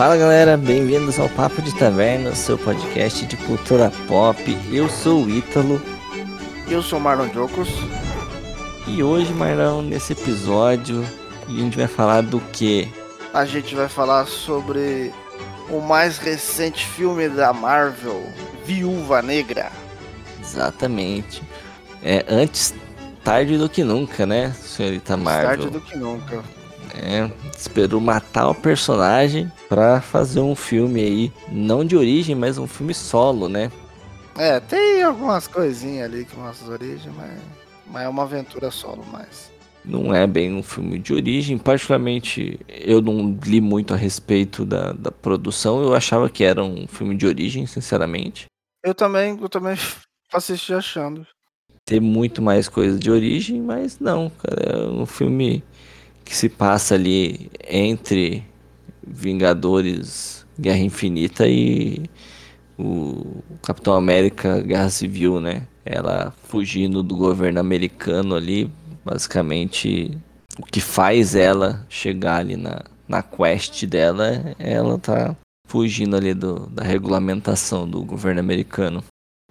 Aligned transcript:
Fala 0.00 0.16
galera, 0.16 0.56
bem-vindos 0.56 1.20
ao 1.20 1.28
Papo 1.28 1.60
de 1.60 1.76
Taverna, 1.76 2.34
seu 2.34 2.56
podcast 2.56 3.26
de 3.26 3.36
cultura 3.36 3.92
pop. 4.08 4.42
Eu 4.72 4.88
sou 4.88 5.24
o 5.24 5.30
Ítalo. 5.30 5.78
Eu 6.66 6.82
sou 6.82 6.98
o 6.98 7.02
Marlon 7.02 7.30
Jocos. 7.30 7.68
E 8.86 9.02
hoje, 9.02 9.30
Marlon, 9.34 9.82
nesse 9.82 10.14
episódio, 10.14 11.04
a 11.46 11.50
gente 11.50 11.76
vai 11.76 11.86
falar 11.86 12.22
do 12.22 12.40
que? 12.40 12.90
A 13.34 13.44
gente 13.44 13.74
vai 13.74 13.90
falar 13.90 14.26
sobre 14.26 15.12
o 15.68 15.82
mais 15.82 16.16
recente 16.16 16.86
filme 16.86 17.28
da 17.28 17.52
Marvel, 17.52 18.24
Viúva 18.64 19.20
Negra. 19.20 19.70
Exatamente. 20.40 21.42
É 22.02 22.24
antes 22.26 22.74
tarde 23.22 23.58
do 23.58 23.68
que 23.68 23.84
nunca, 23.84 24.24
né, 24.24 24.50
senhorita 24.52 25.14
Marvel? 25.18 25.48
Tarde 25.48 25.68
do 25.68 25.80
que 25.82 25.98
nunca. 25.98 26.42
É, 27.02 27.30
esperou 27.56 28.00
matar 28.00 28.50
o 28.50 28.54
personagem 28.54 29.50
pra 29.68 30.00
fazer 30.02 30.40
um 30.40 30.54
filme 30.54 31.00
aí, 31.00 31.32
não 31.50 31.84
de 31.84 31.96
origem, 31.96 32.34
mas 32.34 32.58
um 32.58 32.66
filme 32.66 32.92
solo, 32.92 33.48
né? 33.48 33.72
É, 34.36 34.60
tem 34.60 35.02
algumas 35.02 35.48
coisinhas 35.48 36.04
ali 36.04 36.24
que 36.24 36.36
mostram 36.36 36.74
as 36.74 36.80
origens, 36.80 37.14
mas, 37.16 37.30
mas 37.86 38.04
é 38.04 38.08
uma 38.08 38.24
aventura 38.24 38.70
solo 38.70 39.04
mais. 39.10 39.50
Não 39.84 40.14
é 40.14 40.26
bem 40.26 40.54
um 40.54 40.62
filme 40.62 40.98
de 40.98 41.14
origem, 41.14 41.56
particularmente 41.56 42.60
eu 42.68 43.00
não 43.00 43.38
li 43.42 43.60
muito 43.60 43.94
a 43.94 43.96
respeito 43.96 44.66
da, 44.66 44.92
da 44.92 45.10
produção, 45.10 45.82
eu 45.82 45.94
achava 45.94 46.28
que 46.28 46.44
era 46.44 46.62
um 46.62 46.86
filme 46.86 47.16
de 47.16 47.26
origem, 47.26 47.66
sinceramente. 47.66 48.44
Eu 48.84 48.94
também, 48.94 49.38
eu 49.40 49.48
também 49.48 49.76
assisti 50.32 50.74
achando. 50.74 51.26
Ter 51.86 52.00
muito 52.00 52.42
mais 52.42 52.68
coisa 52.68 52.98
de 52.98 53.10
origem, 53.10 53.60
mas 53.62 53.98
não, 53.98 54.30
cara, 54.30 54.70
é 54.70 54.86
um 54.86 55.06
filme 55.06 55.64
que 56.30 56.36
se 56.36 56.48
passa 56.48 56.94
ali 56.94 57.50
entre 57.68 58.44
Vingadores 59.04 60.46
Guerra 60.56 60.78
Infinita 60.78 61.48
e 61.48 62.08
o 62.78 63.42
Capitão 63.60 63.94
América 63.94 64.60
Guerra 64.60 64.90
Civil, 64.90 65.40
né? 65.40 65.66
Ela 65.84 66.32
fugindo 66.44 67.02
do 67.02 67.16
governo 67.16 67.58
americano 67.58 68.36
ali, 68.36 68.70
basicamente 69.04 70.16
o 70.56 70.64
que 70.64 70.80
faz 70.80 71.34
ela 71.34 71.84
chegar 71.88 72.36
ali 72.36 72.56
na, 72.56 72.80
na 73.08 73.24
quest 73.24 73.84
dela, 73.86 74.54
ela 74.56 74.98
tá 74.98 75.34
fugindo 75.66 76.14
ali 76.14 76.32
do, 76.32 76.66
da 76.66 76.84
regulamentação 76.84 77.90
do 77.90 78.04
governo 78.04 78.38
americano. 78.38 79.02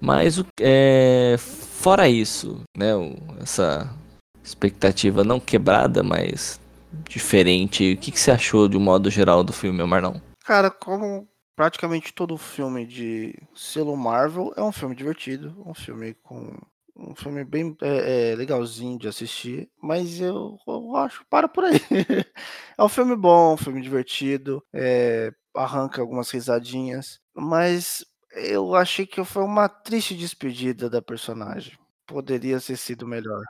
Mas 0.02 0.41
é, 0.61 1.35
fora 1.38 2.07
isso, 2.07 2.61
né, 2.77 2.94
essa 3.41 3.94
expectativa 4.41 5.25
não 5.25 5.41
quebrada, 5.41 6.02
mas 6.02 6.58
diferente. 7.07 7.93
O 7.93 7.97
que, 7.97 8.11
que 8.11 8.19
você 8.19 8.31
achou 8.31 8.67
de 8.67 8.77
um 8.77 8.81
modo 8.81 9.09
geral 9.09 9.43
do 9.43 9.53
filme, 9.53 9.83
Marlon? 9.83 10.19
Cara, 10.43 10.71
como 10.71 11.27
praticamente 11.55 12.13
todo 12.13 12.37
filme 12.37 12.85
de 12.85 13.35
selo 13.53 13.95
Marvel, 13.95 14.53
é 14.55 14.63
um 14.63 14.71
filme 14.71 14.95
divertido, 14.95 15.55
um 15.65 15.73
filme 15.73 16.13
com 16.13 16.57
um 16.95 17.15
filme 17.15 17.45
bem 17.45 17.75
é, 17.81 18.31
é, 18.31 18.35
legalzinho 18.35 18.99
de 18.99 19.07
assistir, 19.07 19.69
mas 19.81 20.19
eu, 20.19 20.57
eu 20.67 20.95
acho 20.97 21.25
para 21.29 21.47
por 21.47 21.63
aí. 21.63 21.79
é 22.77 22.83
um 22.83 22.89
filme 22.89 23.15
bom, 23.15 23.53
um 23.53 23.57
filme 23.57 23.81
divertido, 23.81 24.61
é, 24.73 25.31
arranca 25.55 26.01
algumas 26.01 26.29
risadinhas, 26.29 27.19
mas 27.33 28.05
eu 28.33 28.75
achei 28.75 29.05
que 29.05 29.23
foi 29.23 29.43
uma 29.43 29.69
triste 29.69 30.15
despedida 30.15 30.89
da 30.89 31.01
personagem. 31.01 31.77
Poderia 32.05 32.59
ter 32.59 32.77
sido 32.77 33.07
melhor. 33.07 33.44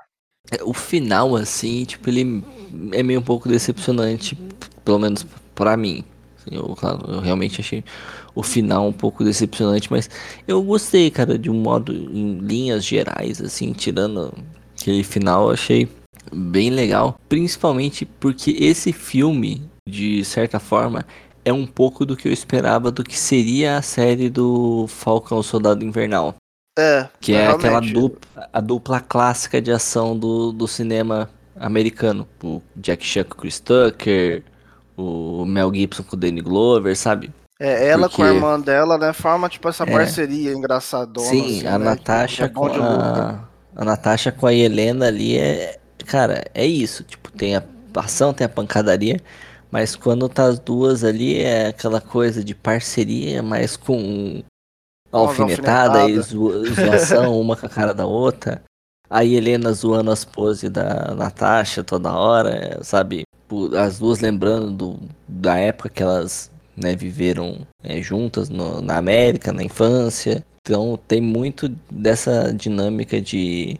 É, 0.52 0.64
o 0.64 0.74
final, 0.74 1.36
assim, 1.36 1.86
tipo, 1.86 2.10
ele 2.10 2.44
é 2.92 3.04
meio 3.04 3.20
um 3.20 3.24
pouco 3.24 3.48
decepcionante, 3.48 4.38
pelo 4.84 5.00
menos 5.00 5.26
para 5.54 5.78
mim. 5.78 6.04
Assim, 6.38 6.56
eu, 6.56 6.76
claro, 6.76 7.12
eu 7.12 7.20
realmente 7.20 7.62
achei 7.62 7.84
o 8.34 8.42
final 8.42 8.88
um 8.88 8.94
pouco 8.94 9.24
decepcionante, 9.24 9.92
mas 9.92 10.10
eu 10.48 10.62
gostei, 10.64 11.12
cara, 11.12 11.38
de 11.38 11.50
um 11.50 11.62
modo, 11.62 11.94
em 11.94 12.40
linhas 12.40 12.84
gerais, 12.86 13.42
assim, 13.42 13.74
tirando 13.74 14.34
aquele 14.80 15.04
final, 15.04 15.48
eu 15.48 15.54
achei 15.54 15.88
bem 16.34 16.70
legal. 16.70 17.20
Principalmente 17.28 18.06
porque 18.06 18.52
esse 18.60 18.92
filme, 18.94 19.62
de 19.88 20.24
certa 20.26 20.60
forma, 20.60 21.06
é 21.46 21.54
um 21.54 21.66
pouco 21.66 22.06
do 22.06 22.16
que 22.16 22.28
eu 22.28 22.34
esperava 22.34 22.92
do 22.92 23.04
que 23.04 23.18
seria 23.18 23.78
a 23.78 23.82
série 23.82 24.30
do 24.30 24.86
Falcão 24.88 25.42
Soldado 25.44 25.86
Invernal. 25.86 26.36
É, 26.80 27.10
que 27.20 27.34
é 27.34 27.42
realmente. 27.42 27.66
aquela 27.66 27.82
dupla, 27.82 28.50
a 28.54 28.62
dupla 28.62 29.00
clássica 29.02 29.62
de 29.62 29.70
ação 29.72 30.18
do, 30.18 30.54
do 30.54 30.68
cinema 30.68 31.30
americano. 31.60 32.26
O 32.42 32.62
Jack 32.76 33.06
Chan 33.06 33.26
com 33.26 33.34
o 33.34 33.38
Chris 33.38 33.60
Tucker, 33.60 34.44
o 34.96 35.44
Mel 35.46 35.74
Gibson 35.74 36.04
com 36.04 36.16
o 36.16 36.20
Danny 36.20 36.42
Glover, 36.42 36.96
sabe? 36.96 37.32
É, 37.60 37.90
ela 37.90 38.08
Porque... 38.08 38.16
com 38.16 38.24
a 38.24 38.34
irmã 38.34 38.60
dela, 38.60 38.98
né? 38.98 39.12
Forma 39.12 39.50
tipo 39.50 39.68
essa 39.68 39.84
é. 39.84 39.92
parceria 39.92 40.54
engraçadona. 40.54 41.28
Sim, 41.28 41.58
assim, 41.58 41.68
a 41.68 41.78
né? 41.78 41.86
Natasha 41.86 42.46
é 42.46 42.48
com 42.48 42.68
a... 42.68 43.44
a 43.76 43.86
Natasha 43.86 44.32
com 44.32 44.48
a 44.48 44.54
Helena 44.54 45.08
ali 45.08 45.38
é. 45.38 45.78
Cara, 46.06 46.46
é 46.54 46.66
isso. 46.66 47.04
Tipo, 47.04 47.30
tem 47.34 47.58
a 47.58 47.64
ação, 47.96 48.34
tem 48.34 48.46
a 48.46 48.50
pancadaria. 48.50 49.20
Mas 49.70 49.96
quando 49.96 50.28
tá 50.30 50.46
as 50.46 50.58
duas 50.58 51.04
ali 51.04 51.42
é 51.42 51.68
aquela 51.68 52.00
coisa 52.00 52.44
de 52.44 52.56
parceria, 52.56 53.44
mas 53.44 53.76
com 53.76 54.42
alfinetada 55.12 56.10
e 56.10 56.20
zoação 56.20 57.40
uma 57.40 57.56
com 57.56 57.66
a 57.66 57.70
cara 57.70 57.94
da 57.94 58.06
outra. 58.06 58.62
A 59.10 59.26
Helena 59.26 59.74
zoando 59.74 60.12
as 60.12 60.24
poses 60.24 60.70
da 60.70 61.16
Natasha 61.16 61.84
toda 61.84 62.14
hora, 62.14 62.80
sabe? 62.84 63.24
As 63.78 63.98
duas 63.98 64.20
lembrando 64.20 64.72
do, 64.72 65.00
da 65.28 65.58
época 65.58 65.90
que 65.90 66.04
elas 66.04 66.52
né, 66.78 66.96
viveram 66.96 67.66
é, 67.84 68.02
juntas 68.02 68.50
no, 68.50 68.82
na 68.82 68.98
América, 68.98 69.52
na 69.52 69.64
infância. 69.64 70.46
Então 70.62 71.00
tem 71.08 71.20
muito 71.20 71.68
dessa 71.90 72.54
dinâmica 72.54 73.20
de 73.20 73.80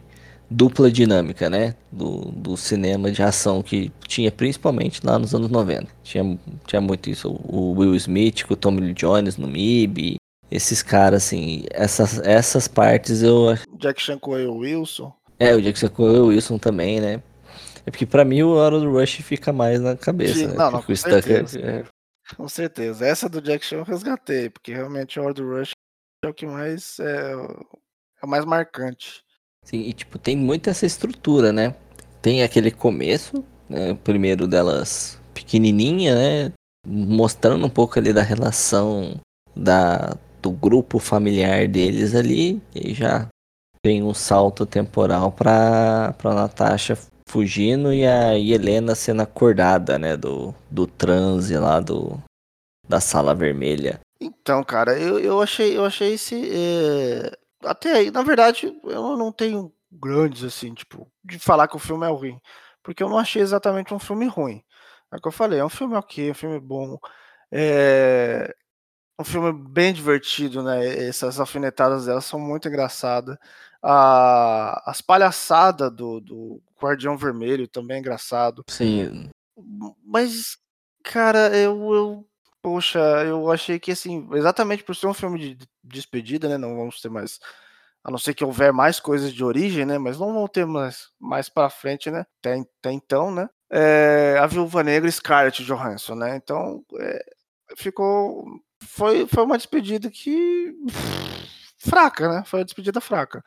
dupla 0.50 0.90
dinâmica, 0.90 1.48
né? 1.48 1.76
Do, 1.92 2.32
do 2.32 2.56
cinema 2.56 3.12
de 3.12 3.22
ação 3.22 3.62
que 3.62 3.92
tinha 4.08 4.32
principalmente 4.32 5.00
lá 5.06 5.18
nos 5.18 5.32
anos 5.34 5.48
90. 5.48 5.86
Tinha, 6.02 6.38
tinha 6.66 6.80
muito 6.80 7.08
isso. 7.08 7.30
O 7.44 7.72
Will 7.78 7.94
Smith 7.94 8.44
com 8.44 8.54
o 8.54 8.56
Tommy 8.56 8.80
Lee 8.80 8.94
Jones 8.94 9.36
no 9.36 9.46
MIB, 9.46 10.16
esses 10.50 10.82
caras, 10.82 11.24
assim, 11.24 11.64
essas, 11.70 12.18
essas 12.20 12.66
partes 12.66 13.22
eu. 13.22 13.54
Jack 13.78 14.02
Chan 14.02 14.18
com 14.18 14.32
o 14.32 14.58
Wilson. 14.58 15.12
É, 15.38 15.54
o 15.54 15.62
Jack 15.62 15.78
Chan 15.78 15.88
com 15.88 16.02
o 16.02 16.26
Wilson 16.26 16.58
também, 16.58 17.00
né? 17.00 17.22
É 17.86 17.90
porque 17.90 18.04
pra 18.04 18.24
mim 18.24 18.42
o 18.42 18.50
Hora 18.50 18.78
do 18.78 18.90
Rush 18.90 19.16
fica 19.22 19.52
mais 19.52 19.80
na 19.80 19.96
cabeça, 19.96 20.34
Sim, 20.34 20.46
né? 20.48 20.54
Não, 20.54 20.70
não, 20.70 20.82
com 20.82 20.94
certeza. 20.94 21.58
É... 21.60 21.84
Com 22.36 22.48
certeza. 22.48 23.06
Essa 23.06 23.28
do 23.28 23.40
Jack 23.40 23.64
Chan 23.64 23.76
eu 23.76 23.84
resgatei, 23.84 24.50
porque 24.50 24.72
realmente 24.72 25.18
o 25.18 25.32
do 25.32 25.48
Rush 25.48 25.72
é 26.24 26.28
o 26.28 26.34
que 26.34 26.46
mais 26.46 26.98
é, 27.00 27.32
é 27.32 28.26
o 28.26 28.28
mais 28.28 28.44
marcante. 28.44 29.22
Sim, 29.64 29.80
e 29.80 29.92
tipo, 29.92 30.18
tem 30.18 30.36
muito 30.36 30.68
essa 30.68 30.86
estrutura, 30.86 31.52
né? 31.52 31.74
Tem 32.20 32.42
aquele 32.42 32.70
começo, 32.70 33.44
né? 33.68 33.94
primeiro 33.94 34.46
delas 34.46 35.18
pequenininha, 35.32 36.14
né? 36.14 36.52
Mostrando 36.86 37.64
um 37.66 37.70
pouco 37.70 37.98
ali 37.98 38.12
da 38.12 38.22
relação 38.22 39.20
da 39.56 40.16
do 40.40 40.50
grupo 40.50 40.98
familiar 40.98 41.68
deles 41.68 42.14
ali 42.14 42.60
e 42.74 42.94
já 42.94 43.28
tem 43.82 44.02
um 44.02 44.14
salto 44.14 44.66
temporal 44.66 45.32
para 45.32 46.14
para 46.18 46.34
Natasha 46.34 46.96
fugindo 47.28 47.92
e 47.92 48.04
a 48.04 48.36
Helena 48.36 48.94
sendo 48.94 49.22
acordada, 49.22 49.98
né, 49.98 50.16
do, 50.16 50.52
do 50.68 50.86
transe 50.86 51.56
lá 51.56 51.78
do 51.78 52.18
da 52.88 53.00
sala 53.00 53.34
vermelha. 53.34 54.00
Então, 54.20 54.64
cara, 54.64 54.98
eu, 54.98 55.18
eu 55.18 55.40
achei 55.40 55.76
eu 55.76 55.84
achei 55.84 56.14
esse 56.14 56.50
é... 56.52 57.32
até 57.64 57.92
aí, 57.92 58.10
na 58.10 58.22
verdade, 58.22 58.76
eu 58.84 59.16
não 59.16 59.32
tenho 59.32 59.72
grandes 59.90 60.44
assim, 60.44 60.74
tipo, 60.74 61.06
de 61.24 61.38
falar 61.38 61.68
que 61.68 61.76
o 61.76 61.78
filme 61.78 62.06
é 62.06 62.10
ruim, 62.10 62.40
porque 62.82 63.02
eu 63.02 63.08
não 63.08 63.18
achei 63.18 63.40
exatamente 63.42 63.94
um 63.94 63.98
filme 63.98 64.26
ruim. 64.26 64.62
É 65.12 65.16
o 65.16 65.20
que 65.20 65.28
eu 65.28 65.32
falei, 65.32 65.60
é 65.60 65.64
um 65.64 65.68
filme 65.68 65.94
ok, 65.96 66.30
um 66.30 66.34
filme 66.34 66.60
bom. 66.60 66.98
É, 67.52 68.54
um 69.20 69.24
filme 69.24 69.52
bem 69.52 69.92
divertido, 69.92 70.62
né? 70.62 70.86
Essas 71.06 71.38
alfinetadas 71.38 72.06
dela 72.06 72.22
são 72.22 72.40
muito 72.40 72.68
engraçadas. 72.68 73.36
A, 73.82 74.90
as 74.90 75.02
palhaçadas 75.02 75.92
do, 75.92 76.20
do 76.20 76.62
Guardião 76.80 77.18
Vermelho 77.18 77.68
também 77.68 77.98
é 77.98 78.00
engraçado. 78.00 78.64
Sim. 78.68 79.28
Mas, 80.04 80.56
cara, 81.04 81.54
eu, 81.56 81.94
eu. 81.94 82.26
Poxa, 82.62 82.98
eu 83.24 83.50
achei 83.50 83.78
que 83.78 83.90
assim, 83.92 84.28
exatamente 84.32 84.84
por 84.84 84.94
ser 84.94 85.06
um 85.06 85.14
filme 85.14 85.38
de 85.38 85.68
despedida, 85.82 86.48
né? 86.48 86.56
Não 86.56 86.76
vamos 86.76 87.00
ter 87.00 87.10
mais. 87.10 87.38
A 88.02 88.10
não 88.10 88.18
ser 88.18 88.32
que 88.32 88.44
houver 88.44 88.72
mais 88.72 88.98
coisas 88.98 89.32
de 89.32 89.44
origem, 89.44 89.84
né? 89.84 89.98
Mas 89.98 90.18
não 90.18 90.32
vão 90.32 90.48
ter 90.48 90.64
mais, 90.66 91.08
mais 91.18 91.50
pra 91.50 91.68
frente, 91.68 92.10
né? 92.10 92.24
Até, 92.38 92.54
até 92.54 92.92
então, 92.92 93.30
né? 93.30 93.48
É, 93.70 94.38
a 94.40 94.46
Viúva 94.46 94.82
Negra 94.82 95.08
e 95.08 95.12
Scarlett 95.12 95.62
Johansson, 95.62 96.14
né? 96.14 96.36
Então, 96.36 96.82
é, 96.98 97.24
ficou 97.76 98.46
foi, 98.82 99.26
foi 99.26 99.44
uma 99.44 99.56
despedida 99.56 100.10
que. 100.10 100.74
fraca, 101.78 102.28
né? 102.28 102.42
Foi 102.46 102.60
uma 102.60 102.64
despedida 102.64 103.00
fraca. 103.00 103.42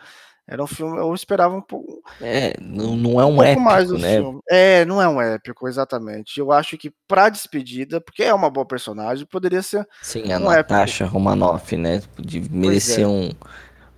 Era 0.46 0.62
um 0.62 0.68
filme, 0.68 0.98
eu 0.98 1.14
esperava 1.14 1.56
um 1.56 1.62
pouco. 1.62 2.02
É, 2.20 2.54
não, 2.60 2.98
não 2.98 3.22
é 3.22 3.26
um, 3.26 3.38
um 3.38 3.44
épico, 3.44 3.62
mais 3.62 3.90
né? 3.92 4.18
Filme. 4.18 4.42
É, 4.50 4.84
não 4.84 5.02
é 5.02 5.08
um 5.08 5.22
épico, 5.22 5.70
exatamente. 5.70 6.38
Eu 6.38 6.52
acho 6.52 6.78
que 6.78 6.92
pra 7.08 7.30
despedida, 7.30 8.02
porque 8.02 8.24
é 8.24 8.34
uma 8.34 8.50
boa 8.50 8.66
personagem, 8.66 9.26
poderia 9.26 9.62
ser. 9.62 9.88
Sim, 10.02 10.34
a 10.34 10.38
um 10.38 10.50
Natasha 10.50 11.06
épico. 11.06 11.18
Romanoff, 11.18 11.78
né? 11.78 12.02
De 12.20 12.42
merecer 12.52 13.06
é. 13.06 13.08
um, 13.08 13.32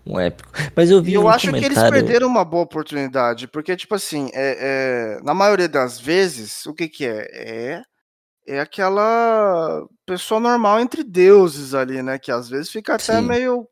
um 0.06 0.20
épico. 0.20 0.52
Mas 0.76 0.92
eu 0.92 1.02
vi. 1.02 1.14
E 1.14 1.16
eu 1.16 1.24
um 1.24 1.30
acho 1.30 1.48
comentário... 1.48 1.76
que 1.76 1.80
eles 1.80 1.90
perderam 1.90 2.28
uma 2.28 2.46
boa 2.46 2.64
oportunidade, 2.64 3.48
porque, 3.48 3.76
tipo 3.76 3.96
assim, 3.96 4.30
é, 4.32 5.18
é, 5.18 5.24
na 5.24 5.34
maioria 5.34 5.68
das 5.68 6.00
vezes, 6.00 6.64
o 6.68 6.76
que, 6.76 6.88
que 6.88 7.08
é? 7.08 7.28
É 7.34 7.82
é 8.48 8.60
aquela 8.60 9.86
pessoa 10.06 10.40
normal 10.40 10.80
entre 10.80 11.04
deuses 11.04 11.74
ali, 11.74 12.02
né? 12.02 12.20
Que 12.20 12.32
às 12.32 12.48
vezes 12.48 12.72
fica 12.72 12.96
até 12.96 13.20
Sim. 13.20 13.28
meio 13.28 13.68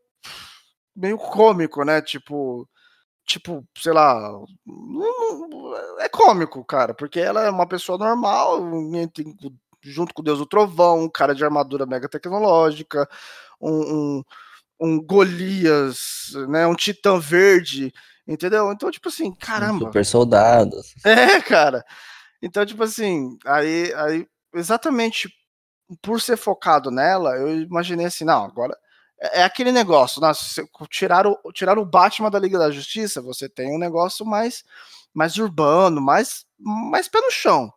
meio 0.95 1.17
cômico, 1.17 1.83
né? 1.83 2.01
Tipo, 2.01 2.67
tipo, 3.25 3.65
sei 3.77 3.93
lá, 3.93 4.31
é 5.99 6.09
cômico, 6.09 6.63
cara, 6.65 6.93
porque 6.93 7.19
ela 7.19 7.43
é 7.43 7.49
uma 7.49 7.67
pessoa 7.67 7.97
normal, 7.97 8.59
junto 9.81 10.13
com 10.13 10.21
o 10.21 10.25
Deus 10.25 10.39
do 10.39 10.45
Trovão, 10.45 11.03
um 11.03 11.09
cara 11.09 11.33
de 11.33 11.43
armadura 11.43 11.85
mega 11.85 12.07
tecnológica, 12.07 13.07
um, 13.59 14.19
um, 14.19 14.23
um 14.79 15.01
Golias, 15.01 16.31
né? 16.49 16.67
Um 16.67 16.75
Titã 16.75 17.19
Verde, 17.19 17.93
entendeu? 18.27 18.71
Então, 18.71 18.91
tipo 18.91 19.09
assim, 19.09 19.33
caramba. 19.33 19.85
Super 19.85 20.05
soldado. 20.05 20.75
É, 21.03 21.41
cara. 21.41 21.83
Então, 22.41 22.65
tipo 22.65 22.83
assim, 22.83 23.37
aí, 23.45 23.93
aí 23.95 24.27
exatamente 24.53 25.33
por 26.01 26.21
ser 26.21 26.37
focado 26.37 26.89
nela, 26.89 27.35
eu 27.37 27.61
imaginei 27.61 28.05
assim, 28.05 28.25
não, 28.25 28.43
agora 28.43 28.77
é, 29.21 29.41
é 29.41 29.43
aquele 29.43 29.71
negócio, 29.71 30.21
né? 30.21 30.31
tirar, 30.89 31.27
o, 31.27 31.37
tirar 31.53 31.77
o 31.77 31.85
Batman 31.85 32.31
da 32.31 32.39
Liga 32.39 32.57
da 32.57 32.71
Justiça, 32.71 33.21
você 33.21 33.47
tem 33.49 33.73
um 33.75 33.79
negócio 33.79 34.25
mais, 34.25 34.63
mais 35.13 35.37
urbano, 35.37 36.01
mais, 36.01 36.45
mais 36.59 37.07
pé 37.07 37.19
no 37.21 37.31
chão. 37.31 37.71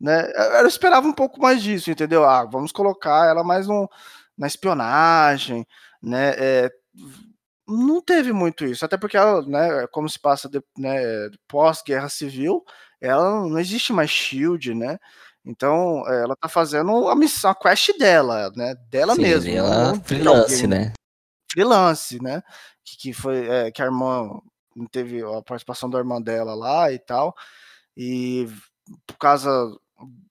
Né? 0.00 0.30
Eu 0.60 0.66
esperava 0.66 1.06
um 1.06 1.12
pouco 1.12 1.40
mais 1.40 1.62
disso, 1.62 1.90
entendeu? 1.90 2.24
Ah, 2.24 2.44
vamos 2.44 2.72
colocar 2.72 3.26
ela 3.28 3.44
mais 3.44 3.68
no, 3.68 3.88
na 4.36 4.48
espionagem, 4.48 5.66
né? 6.02 6.34
É, 6.36 6.70
não 7.68 8.00
teve 8.02 8.32
muito 8.32 8.64
isso, 8.64 8.84
até 8.84 8.96
porque 8.96 9.16
ela, 9.16 9.42
né, 9.46 9.86
como 9.92 10.08
se 10.08 10.18
passa 10.18 10.50
né, 10.76 11.30
pós-guerra 11.48 12.08
civil, 12.08 12.64
ela 13.00 13.48
não 13.48 13.58
existe 13.58 13.92
mais 13.92 14.10
Shield, 14.10 14.74
né? 14.74 14.98
Então, 15.44 16.04
eh, 16.06 16.22
ela 16.22 16.36
tá 16.36 16.48
fazendo 16.48 17.08
a 17.08 17.16
missão, 17.16 17.50
a 17.50 17.54
quest 17.54 17.96
dela, 17.98 18.50
né? 18.54 18.74
Dela 18.88 19.14
Sim, 19.14 19.22
mesma. 19.22 19.50
Ela 19.50 19.94
freelance, 20.00 20.66
né? 20.66 20.92
Freelance, 21.50 22.22
né? 22.22 22.42
Que, 22.84 22.96
que 22.96 23.12
foi 23.12 23.48
é, 23.48 23.70
que 23.70 23.82
a 23.82 23.86
irmã 23.86 24.40
teve 24.90 25.22
a 25.22 25.42
participação 25.42 25.90
da 25.90 25.98
irmã 25.98 26.20
dela 26.20 26.54
lá 26.54 26.92
e 26.92 26.98
tal. 26.98 27.34
E 27.96 28.48
por 29.06 29.16
causa 29.18 29.50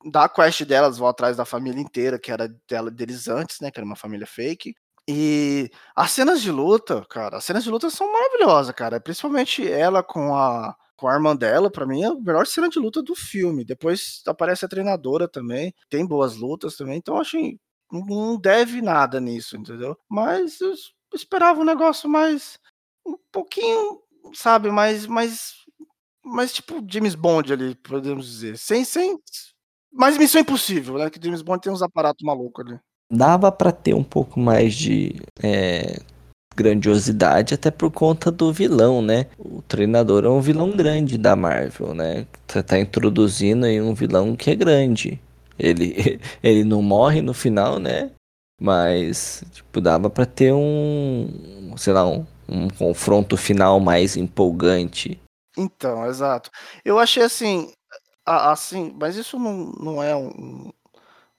da 0.05 0.27
quest 0.27 0.63
delas, 0.63 0.97
vão 0.97 1.07
atrás 1.07 1.37
da 1.37 1.45
família 1.45 1.81
inteira, 1.81 2.19
que 2.19 2.31
era 2.31 2.47
dela, 2.67 2.89
deles 2.89 3.27
antes, 3.27 3.59
né? 3.59 3.69
Que 3.69 3.79
era 3.79 3.85
uma 3.85 3.95
família 3.95 4.25
fake. 4.25 4.75
E 5.07 5.69
as 5.95 6.11
cenas 6.11 6.41
de 6.41 6.51
luta, 6.51 7.05
cara, 7.09 7.37
as 7.37 7.43
cenas 7.43 7.63
de 7.63 7.69
luta 7.69 7.89
são 7.89 8.11
maravilhosas, 8.11 8.73
cara. 8.73 8.99
Principalmente 8.99 9.69
ela 9.69 10.01
com 10.01 10.35
a 10.35 10.75
com 11.01 11.07
a 11.07 11.15
irmã 11.15 11.35
dela, 11.35 11.71
para 11.71 11.87
mim 11.87 12.03
é 12.03 12.05
a 12.05 12.13
melhor 12.13 12.45
cena 12.45 12.69
de 12.69 12.77
luta 12.77 13.01
do 13.01 13.15
filme. 13.15 13.65
Depois 13.65 14.21
aparece 14.27 14.63
a 14.63 14.67
treinadora 14.67 15.27
também, 15.27 15.73
tem 15.89 16.05
boas 16.05 16.35
lutas 16.35 16.77
também, 16.77 16.97
então 16.97 17.17
acho 17.17 17.31
que 17.31 17.59
não 17.91 18.39
deve 18.39 18.83
nada 18.83 19.19
nisso, 19.19 19.57
entendeu? 19.57 19.97
Mas 20.07 20.61
eu 20.61 20.71
esperava 21.11 21.59
um 21.59 21.65
negócio 21.65 22.07
mais 22.07 22.59
um 23.03 23.17
pouquinho, 23.31 23.99
sabe, 24.35 24.69
mais 24.69 25.07
mais 25.07 25.55
mais 26.23 26.53
tipo 26.53 26.85
James 26.87 27.15
Bond 27.15 27.51
ali, 27.51 27.73
podemos 27.73 28.27
dizer. 28.27 28.59
Sem 28.59 28.85
sem 28.85 29.17
mais 29.91 30.19
Missão 30.19 30.41
Impossível, 30.41 30.99
né? 30.99 31.09
Que 31.09 31.19
James 31.19 31.41
Bond 31.41 31.61
tem 31.61 31.73
uns 31.73 31.81
aparatos 31.81 32.23
malucos 32.23 32.63
ali. 32.63 32.79
Dava 33.11 33.51
para 33.51 33.71
ter 33.71 33.95
um 33.95 34.03
pouco 34.03 34.39
mais 34.39 34.75
de 34.75 35.15
é, 35.41 35.99
grandiosidade 36.55 37.53
até 37.53 37.71
por 37.71 37.91
conta 37.91 38.31
do 38.31 38.51
vilão, 38.51 39.01
né? 39.01 39.27
O 39.37 39.61
treinador 39.61 40.25
é 40.25 40.29
um 40.29 40.41
vilão 40.41 40.71
grande 40.71 41.17
da 41.17 41.35
Marvel, 41.35 41.93
né? 41.93 42.25
Tá, 42.47 42.61
tá 42.61 42.79
introduzindo 42.79 43.65
aí 43.65 43.81
um 43.81 43.93
vilão 43.93 44.35
que 44.35 44.51
é 44.51 44.55
grande. 44.55 45.19
Ele, 45.57 46.19
ele 46.43 46.63
não 46.63 46.81
morre 46.81 47.21
no 47.21 47.33
final, 47.33 47.79
né? 47.79 48.11
Mas, 48.59 49.43
tipo, 49.53 49.81
dava 49.81 50.09
para 50.09 50.25
ter 50.25 50.53
um, 50.53 51.73
sei 51.77 51.93
lá, 51.93 52.07
um, 52.07 52.25
um 52.47 52.69
confronto 52.69 53.35
final 53.35 53.79
mais 53.79 54.15
empolgante. 54.15 55.19
Então, 55.57 56.05
exato. 56.05 56.51
Eu 56.85 56.99
achei 56.99 57.23
assim, 57.23 57.71
assim, 58.25 58.95
mas 58.99 59.15
isso 59.15 59.39
não, 59.39 59.71
não 59.79 60.03
é 60.03 60.15
um, 60.15 60.71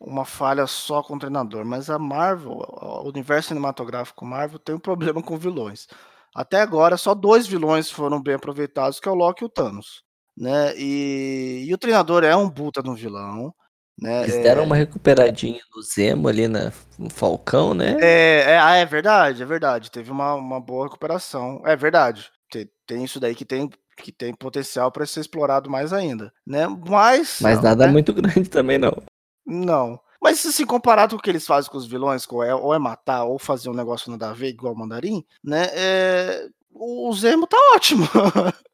uma 0.04 0.24
falha 0.24 0.66
só 0.66 1.02
com 1.02 1.14
o 1.14 1.18
treinador, 1.18 1.64
mas 1.64 1.88
a 1.88 1.98
Marvel, 1.98 2.52
o 2.52 3.08
universo 3.08 3.48
cinematográfico 3.48 4.24
Marvel 4.24 4.58
tem 4.58 4.74
um 4.74 4.80
problema 4.80 5.22
com 5.22 5.36
vilões. 5.36 5.86
Até 6.34 6.60
agora, 6.60 6.96
só 6.96 7.14
dois 7.14 7.46
vilões 7.46 7.90
foram 7.90 8.22
bem 8.22 8.34
aproveitados, 8.34 8.98
que 8.98 9.08
é 9.08 9.12
o 9.12 9.14
Loki 9.14 9.44
e 9.44 9.46
o 9.46 9.50
Thanos. 9.50 10.02
Né? 10.36 10.74
E, 10.78 11.66
e 11.68 11.74
o 11.74 11.78
treinador 11.78 12.24
é 12.24 12.34
um 12.34 12.48
puta 12.48 12.82
de 12.82 12.88
um 12.88 12.94
vilão. 12.94 13.54
Né? 14.00 14.22
Eles 14.22 14.42
deram 14.42 14.62
é... 14.62 14.64
uma 14.66 14.76
recuperadinha 14.76 15.60
no 15.74 15.82
Zemo 15.82 16.26
ali 16.26 16.48
na, 16.48 16.72
no 16.98 17.10
Falcão, 17.10 17.74
né? 17.74 17.96
É, 18.00 18.52
é, 18.52 18.58
ah, 18.58 18.74
é 18.76 18.86
verdade, 18.86 19.42
é 19.42 19.46
verdade. 19.46 19.90
Teve 19.90 20.10
uma, 20.10 20.34
uma 20.34 20.58
boa 20.58 20.86
recuperação. 20.86 21.60
É 21.66 21.76
verdade. 21.76 22.30
Tem, 22.50 22.66
tem 22.86 23.04
isso 23.04 23.20
daí 23.20 23.34
que 23.34 23.44
tem 23.44 23.68
que 23.94 24.10
tem 24.10 24.34
potencial 24.34 24.90
para 24.90 25.04
ser 25.04 25.20
explorado 25.20 25.70
mais 25.70 25.92
ainda, 25.92 26.32
né? 26.46 26.66
Mas 26.66 27.38
mas 27.42 27.56
não, 27.56 27.64
nada 27.64 27.86
né? 27.86 27.92
muito 27.92 28.12
grande 28.14 28.48
também 28.48 28.78
não. 28.78 28.96
Não. 29.46 30.00
Mas 30.20 30.44
assim, 30.46 30.64
comparado 30.64 31.16
com 31.16 31.20
o 31.20 31.22
que 31.22 31.30
eles 31.30 31.46
fazem 31.46 31.70
com 31.70 31.76
os 31.76 31.86
vilões, 31.86 32.26
ou 32.28 32.44
é, 32.44 32.54
ou 32.54 32.72
é 32.72 32.78
matar, 32.78 33.24
ou 33.24 33.38
fazer 33.38 33.68
um 33.68 33.74
negócio 33.74 34.10
nada 34.10 34.30
a 34.30 34.32
ver, 34.32 34.48
igual 34.50 34.72
o 34.72 34.78
Mandarim, 34.78 35.24
né? 35.42 35.66
É, 35.72 36.48
o 36.70 37.12
Zemo 37.12 37.46
tá 37.46 37.56
ótimo. 37.74 38.04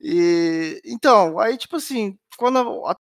e 0.00 0.80
então, 0.84 1.38
aí 1.38 1.56
tipo 1.56 1.76
assim, 1.76 2.18
quando 2.36 2.86
a, 2.86 2.94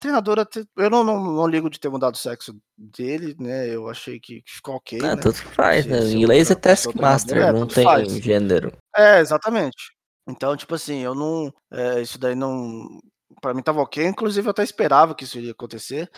treinadora, 0.00 0.48
eu 0.76 0.90
não, 0.90 1.04
não, 1.04 1.22
não, 1.22 1.46
ligo 1.46 1.68
de 1.68 1.78
ter 1.78 1.88
mudado 1.88 2.14
o 2.14 2.18
sexo 2.18 2.56
dele, 2.76 3.36
né? 3.38 3.68
Eu 3.68 3.88
achei 3.88 4.18
que, 4.20 4.42
que 4.42 4.52
ficou 4.52 4.76
ok. 4.76 4.98
Ah, 5.02 5.16
né? 5.16 5.22
tudo 5.22 5.34
faz, 5.34 5.86
né? 5.86 6.00
Em 6.00 6.22
inglês 6.22 6.50
é 6.50 6.54
Taskmaster, 6.54 7.38
é, 7.38 7.52
não 7.52 7.66
tem 7.66 7.84
faz. 7.84 8.10
gênero. 8.12 8.72
É, 8.96 9.20
exatamente. 9.20 9.92
Então, 10.26 10.56
tipo 10.56 10.74
assim, 10.74 11.00
eu 11.00 11.14
não. 11.14 11.52
É, 11.72 12.00
isso 12.00 12.18
daí 12.18 12.34
não 12.34 13.00
para 13.40 13.54
mim 13.54 13.62
tava 13.62 13.80
ok, 13.80 14.04
inclusive 14.04 14.46
eu 14.46 14.50
até 14.50 14.62
esperava 14.62 15.14
que 15.14 15.24
isso 15.24 15.38
iria 15.38 15.52
acontecer. 15.52 16.10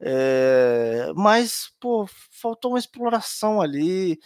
É, 0.00 1.12
mas, 1.16 1.70
pô, 1.80 2.06
faltou 2.30 2.72
uma 2.72 2.78
exploração 2.78 3.60
ali, 3.60 4.18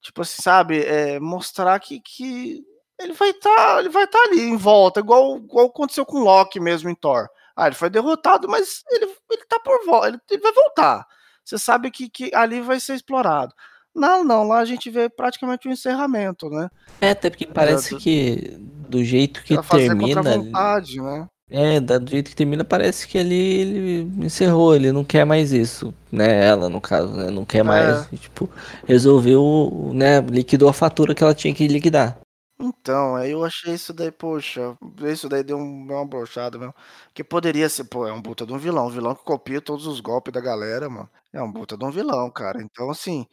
tipo 0.00 0.22
assim, 0.22 0.42
sabe, 0.42 0.82
é, 0.82 1.20
mostrar 1.20 1.78
que, 1.78 2.00
que 2.00 2.64
ele 2.98 3.12
vai 3.12 3.30
estar 3.30 3.54
tá, 3.54 3.78
ele 3.78 3.88
vai 3.88 4.04
estar 4.04 4.18
tá 4.18 4.24
ali 4.24 4.40
em 4.40 4.56
volta, 4.56 5.00
igual, 5.00 5.36
igual 5.38 5.66
aconteceu 5.66 6.04
com 6.04 6.18
o 6.18 6.24
Loki 6.24 6.58
mesmo 6.58 6.90
em 6.90 6.94
Thor. 6.94 7.28
Ah, 7.56 7.66
ele 7.66 7.76
foi 7.76 7.90
derrotado, 7.90 8.48
mas 8.48 8.82
ele, 8.90 9.06
ele 9.30 9.44
tá 9.46 9.60
por 9.60 9.84
volta, 9.84 10.08
ele, 10.08 10.18
ele, 10.30 10.42
vai 10.42 10.52
voltar. 10.52 11.06
Você 11.44 11.58
sabe 11.58 11.90
que, 11.90 12.08
que 12.08 12.34
ali 12.34 12.60
vai 12.60 12.80
ser 12.80 12.94
explorado. 12.94 13.54
Não, 13.94 14.22
não, 14.22 14.46
lá 14.46 14.58
a 14.58 14.64
gente 14.64 14.88
vê 14.88 15.08
praticamente 15.08 15.66
o 15.66 15.70
um 15.70 15.72
encerramento, 15.72 16.48
né? 16.48 16.68
É, 17.00 17.10
até 17.10 17.28
porque 17.28 17.46
parece 17.46 17.90
do, 17.90 17.98
que 18.00 18.56
do 18.88 19.02
jeito 19.02 19.42
que 19.42 19.60
termina. 19.62 20.22
Vontade, 20.22 21.00
né? 21.00 21.26
É, 21.50 21.80
do 21.80 22.08
jeito 22.08 22.30
que 22.30 22.36
termina, 22.36 22.64
parece 22.64 23.08
que 23.08 23.18
ele, 23.18 23.34
ele 23.34 24.24
encerrou, 24.24 24.74
ele 24.74 24.92
não 24.92 25.04
quer 25.04 25.24
mais 25.24 25.52
isso, 25.52 25.92
né? 26.10 26.46
Ela, 26.46 26.68
no 26.68 26.80
caso, 26.80 27.12
né? 27.12 27.28
Não 27.28 27.44
quer 27.44 27.64
mais, 27.64 28.12
é. 28.12 28.16
tipo, 28.16 28.48
resolveu, 28.86 29.90
né? 29.92 30.20
Liquidou 30.20 30.68
a 30.68 30.72
fatura 30.72 31.12
que 31.12 31.24
ela 31.24 31.34
tinha 31.34 31.52
que 31.52 31.66
liquidar. 31.66 32.20
Então, 32.62 33.16
aí 33.16 33.32
eu 33.32 33.42
achei 33.44 33.74
isso 33.74 33.92
daí, 33.92 34.12
poxa, 34.12 34.76
isso 35.10 35.28
daí 35.28 35.42
deu, 35.42 35.56
um, 35.56 35.82
uma 35.84 36.06
brochada 36.06 36.58
mesmo. 36.58 36.74
Que 37.14 37.24
poderia 37.24 37.68
ser, 37.68 37.84
pô, 37.84 38.06
é 38.06 38.12
um 38.12 38.22
puta 38.22 38.46
de 38.46 38.52
um 38.52 38.58
vilão, 38.58 38.86
um 38.86 38.90
vilão 38.90 39.14
que 39.14 39.24
copia 39.24 39.60
todos 39.60 39.86
os 39.86 39.98
golpes 39.98 40.32
da 40.32 40.40
galera, 40.40 40.88
mano. 40.88 41.08
É 41.32 41.42
um 41.42 41.52
puta 41.52 41.76
de 41.76 41.84
um 41.84 41.90
vilão, 41.90 42.30
cara. 42.30 42.62
Então, 42.62 42.90
assim, 42.90 43.26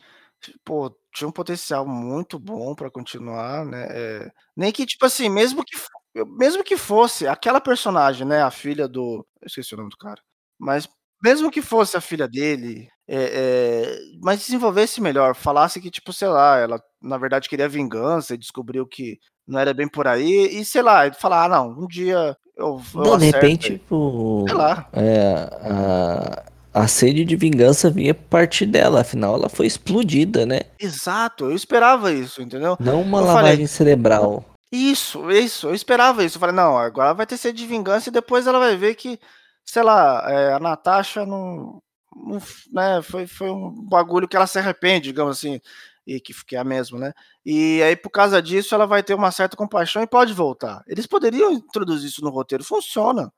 pô, 0.63 0.89
tinha 1.13 1.27
um 1.27 1.31
potencial 1.31 1.85
muito 1.85 2.39
bom 2.39 2.73
para 2.75 2.89
continuar, 2.89 3.65
né? 3.65 3.87
É, 3.91 4.31
nem 4.55 4.71
que, 4.71 4.85
tipo 4.85 5.05
assim, 5.05 5.29
mesmo 5.29 5.63
que 5.65 5.77
mesmo 6.25 6.63
que 6.63 6.77
fosse 6.77 7.27
aquela 7.27 7.61
personagem, 7.61 8.25
né, 8.25 8.41
a 8.41 8.51
filha 8.51 8.87
do. 8.87 9.25
Eu 9.41 9.47
esqueci 9.47 9.73
o 9.73 9.77
nome 9.77 9.89
do 9.89 9.97
cara. 9.97 10.21
Mas 10.59 10.87
mesmo 11.23 11.51
que 11.51 11.61
fosse 11.61 11.97
a 11.97 12.01
filha 12.01 12.27
dele, 12.27 12.87
é, 13.07 13.15
é, 13.15 13.99
mas 14.21 14.39
desenvolvesse 14.39 15.01
melhor, 15.01 15.35
falasse 15.35 15.81
que, 15.81 15.89
tipo, 15.89 16.13
sei 16.13 16.27
lá, 16.27 16.57
ela 16.57 16.81
na 17.01 17.17
verdade 17.17 17.49
queria 17.49 17.69
vingança 17.69 18.33
e 18.33 18.37
descobriu 18.37 18.85
que 18.85 19.17
não 19.47 19.59
era 19.59 19.73
bem 19.73 19.87
por 19.87 20.07
aí, 20.07 20.59
e 20.59 20.65
sei 20.65 20.81
lá, 20.81 21.11
falar, 21.13 21.45
ah, 21.45 21.49
não, 21.49 21.83
um 21.83 21.87
dia 21.87 22.35
eu. 22.57 22.81
eu 22.95 23.01
não, 23.01 23.17
de 23.17 23.25
repente, 23.25 23.73
tipo. 23.73 24.45
Sei 24.47 24.57
lá. 24.57 24.89
É, 24.91 25.49
a, 25.61 26.43
a 26.73 26.87
sede 26.87 27.23
de 27.23 27.35
vingança 27.35 27.89
vinha 27.89 28.13
partir 28.13 28.65
dela, 28.65 29.01
afinal 29.01 29.35
ela 29.35 29.47
foi 29.47 29.65
explodida, 29.65 30.45
né? 30.45 30.61
Exato, 30.79 31.45
eu 31.45 31.55
esperava 31.55 32.11
isso, 32.11 32.41
entendeu? 32.41 32.75
Não 32.79 33.01
uma 33.01 33.19
Eu 33.19 33.25
lavagem 33.25 33.51
falei, 33.51 33.67
cerebral. 33.67 34.43
Isso, 34.71 35.31
isso, 35.31 35.67
eu 35.67 35.75
esperava 35.75 36.23
isso. 36.23 36.37
Eu 36.37 36.39
falei, 36.41 36.55
não, 36.55 36.77
agora 36.77 37.13
vai 37.13 37.25
ter 37.25 37.37
sede 37.37 37.59
de 37.59 37.67
vingança 37.67 38.09
e 38.09 38.11
depois 38.11 38.45
ela 38.47 38.59
vai 38.59 38.75
ver 38.75 38.95
que, 38.95 39.19
sei 39.65 39.83
lá, 39.83 40.25
é, 40.29 40.53
a 40.53 40.59
Natasha 40.59 41.25
não, 41.25 41.81
não 42.15 42.37
né, 42.71 43.01
foi, 43.01 43.25
foi 43.27 43.49
um 43.49 43.71
bagulho 43.87 44.27
que 44.27 44.35
ela 44.35 44.47
se 44.47 44.59
arrepende, 44.59 45.07
digamos 45.07 45.37
assim, 45.37 45.61
e 46.05 46.19
que, 46.19 46.33
que 46.45 46.55
é 46.55 46.59
a 46.59 46.63
mesma, 46.63 46.99
né? 46.99 47.13
E 47.45 47.81
aí, 47.81 47.95
por 47.95 48.09
causa 48.09 48.41
disso, 48.41 48.75
ela 48.75 48.85
vai 48.85 49.01
ter 49.03 49.13
uma 49.13 49.31
certa 49.31 49.55
compaixão 49.55 50.01
e 50.03 50.07
pode 50.07 50.33
voltar. 50.33 50.83
Eles 50.87 51.07
poderiam 51.07 51.51
introduzir 51.51 52.09
isso 52.09 52.23
no 52.23 52.29
roteiro, 52.29 52.63
funciona. 52.63 53.31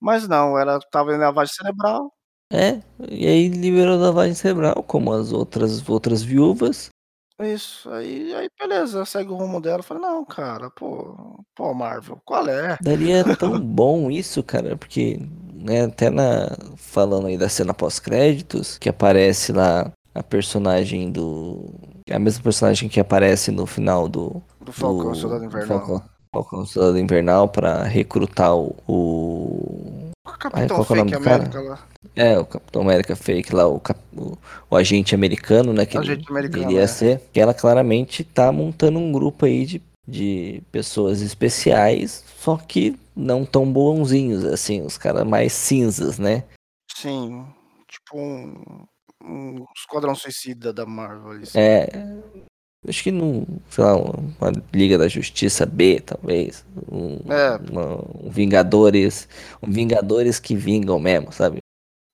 Mas 0.00 0.28
não, 0.28 0.58
ela 0.58 0.80
tava 0.90 1.14
em 1.14 1.18
lavagem 1.18 1.54
cerebral. 1.54 2.12
É, 2.52 2.82
e 3.08 3.26
aí 3.26 3.48
liberou 3.48 3.98
lavagem 3.98 4.34
cerebral, 4.34 4.82
como 4.82 5.12
as 5.12 5.32
outras 5.32 5.88
outras 5.88 6.22
viúvas. 6.22 6.90
Isso, 7.42 7.90
aí, 7.90 8.34
aí 8.34 8.48
beleza, 8.58 9.04
segue 9.04 9.30
o 9.30 9.36
rumo 9.36 9.60
dela. 9.60 9.78
Eu 9.78 9.82
falei, 9.82 10.02
não, 10.02 10.24
cara, 10.24 10.70
pô, 10.70 11.16
pô, 11.54 11.74
Marvel, 11.74 12.20
qual 12.24 12.46
é? 12.48 12.78
Daria 12.80 13.24
tão 13.36 13.58
bom 13.60 14.10
isso, 14.10 14.42
cara, 14.42 14.76
porque, 14.76 15.18
né, 15.54 15.84
até 15.84 16.10
na 16.10 16.56
falando 16.76 17.26
aí 17.26 17.36
da 17.36 17.48
cena 17.48 17.74
pós-créditos, 17.74 18.78
que 18.78 18.88
aparece 18.88 19.52
lá 19.52 19.90
a 20.14 20.22
personagem 20.22 21.10
do 21.10 21.74
a 22.10 22.18
mesma 22.18 22.42
personagem 22.42 22.88
que 22.88 23.00
aparece 23.00 23.50
no 23.50 23.66
final 23.66 24.08
do 24.08 24.42
Do 24.60 24.72
Falcão, 24.72 25.12
do 25.12 25.16
Soldado 25.16 25.44
Invernal. 25.44 25.78
Falcão, 25.78 26.02
Falcão 26.32 26.66
Soldado 26.66 26.98
Invernal 26.98 27.48
para 27.48 27.82
recrutar 27.84 28.54
o, 28.54 28.76
o 28.86 30.01
O 30.24 30.30
Capitão 30.38 30.84
Fake? 30.84 31.14
América 31.14 31.60
lá. 31.60 31.88
é, 32.14 32.38
o 32.38 32.46
Capitão 32.46 32.82
América 32.82 33.16
Fake 33.16 33.52
lá, 33.54 33.66
o, 33.66 33.80
cap- 33.80 34.00
o, 34.16 34.38
o 34.70 34.76
agente 34.76 35.14
americano, 35.14 35.72
né, 35.72 35.84
que 35.84 35.98
Agente 35.98 36.30
americano, 36.30 36.64
iria 36.64 36.82
é. 36.82 36.86
ser, 36.86 37.20
que 37.32 37.40
ela 37.40 37.52
claramente 37.52 38.22
tá 38.22 38.52
montando 38.52 38.98
um 39.00 39.10
grupo 39.10 39.46
aí 39.46 39.66
de, 39.66 39.82
de 40.06 40.62
pessoas 40.70 41.20
especiais, 41.22 42.24
só 42.38 42.56
que 42.56 42.96
não 43.16 43.44
tão 43.44 43.70
bonzinhos, 43.70 44.44
assim, 44.44 44.80
os 44.82 44.96
caras 44.96 45.24
mais 45.24 45.52
cinzas, 45.52 46.18
né? 46.20 46.44
Sim, 46.94 47.44
tipo 47.88 48.16
um, 48.16 48.86
um 49.24 49.64
Esquadrão 49.76 50.14
Suicida 50.14 50.72
da 50.72 50.86
Marvel. 50.86 51.32
assim. 51.42 51.58
É, 51.58 51.88
acho 52.88 53.02
que 53.02 53.10
não, 53.12 53.46
sei 53.70 53.84
lá, 53.84 53.96
uma 53.96 54.52
Liga 54.72 54.98
da 54.98 55.08
Justiça 55.08 55.64
B, 55.66 56.00
talvez, 56.00 56.64
um, 56.90 57.18
É. 57.32 57.56
uma- 57.70 57.96
um 58.24 58.30
Vingadores, 58.30 59.28
um 59.62 59.70
Vingadores 59.70 60.38
que 60.40 60.54
vingam 60.54 60.98
mesmo, 60.98 61.32
sabe? 61.32 61.58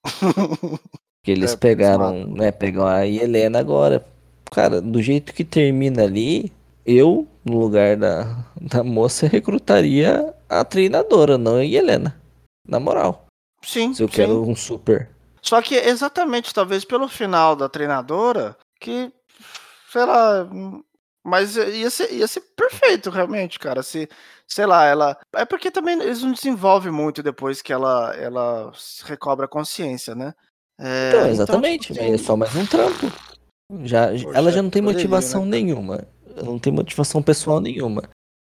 Que 1.25 1.33
eles 1.33 1.53
É, 1.53 1.57
pegaram, 1.57 2.27
né, 2.27 2.51
pegam 2.53 2.87
a 2.87 3.07
Helena 3.07 3.59
agora. 3.59 4.07
Cara, 4.51 4.81
do 4.81 5.03
jeito 5.03 5.35
que 5.35 5.45
termina 5.45 6.05
ali, 6.05 6.51
eu, 6.87 7.27
no 7.45 7.59
lugar 7.59 7.97
da, 7.97 8.45
da 8.59 8.83
moça, 8.83 9.27
recrutaria 9.29 10.33
a 10.49 10.65
treinadora, 10.65 11.37
não 11.37 11.57
a 11.57 11.65
Helena. 11.65 12.19
Na 12.67 12.81
moral. 12.81 13.27
Sim, 13.63 13.93
Se 13.93 14.03
eu 14.03 14.09
sim. 14.09 14.15
quero 14.15 14.43
um 14.49 14.55
super. 14.57 15.11
Só 15.43 15.61
que 15.61 15.75
exatamente, 15.75 16.55
talvez 16.55 16.85
pelo 16.85 17.09
final 17.09 17.55
da 17.57 17.69
treinadora, 17.69 18.57
que, 18.81 19.13
sei 19.91 20.05
lá, 20.05 20.49
mas 21.25 21.57
ia 21.57 21.91
ser, 21.91 22.13
ia 22.13 22.27
ser 22.27 22.41
perfeito 22.57 23.11
realmente, 23.11 23.59
cara, 23.59 23.83
se, 23.83 24.09
sei 24.47 24.67
lá, 24.67 24.85
ela... 24.85 25.17
É 25.35 25.45
porque 25.45 25.71
também 25.71 26.01
eles 26.01 26.23
não 26.23 26.33
desenvolvem 26.33 26.93
muito 26.93 27.23
depois 27.23 27.61
que 27.61 27.73
ela, 27.73 28.15
ela 28.15 28.73
recobra 29.05 29.45
a 29.47 29.49
consciência, 29.49 30.15
né? 30.15 30.35
É, 30.81 31.09
Então, 31.09 31.21
tipo 31.21 31.33
exatamente, 31.33 31.95
mas 31.95 32.13
é 32.13 32.19
só 32.19 32.37
mais 32.37 32.55
um 32.55 32.65
trampo. 32.65 33.13
Já, 33.83 34.09
Poxa, 34.11 34.29
ela 34.33 34.51
já 34.51 34.63
não 34.63 34.71
tem 34.71 34.83
poderia, 34.83 35.03
motivação 35.03 35.45
né? 35.45 35.51
nenhuma. 35.51 36.07
Ela 36.35 36.45
não 36.45 36.59
tem 36.59 36.73
motivação 36.73 37.23
pessoal 37.23 37.61
nenhuma. 37.61 38.05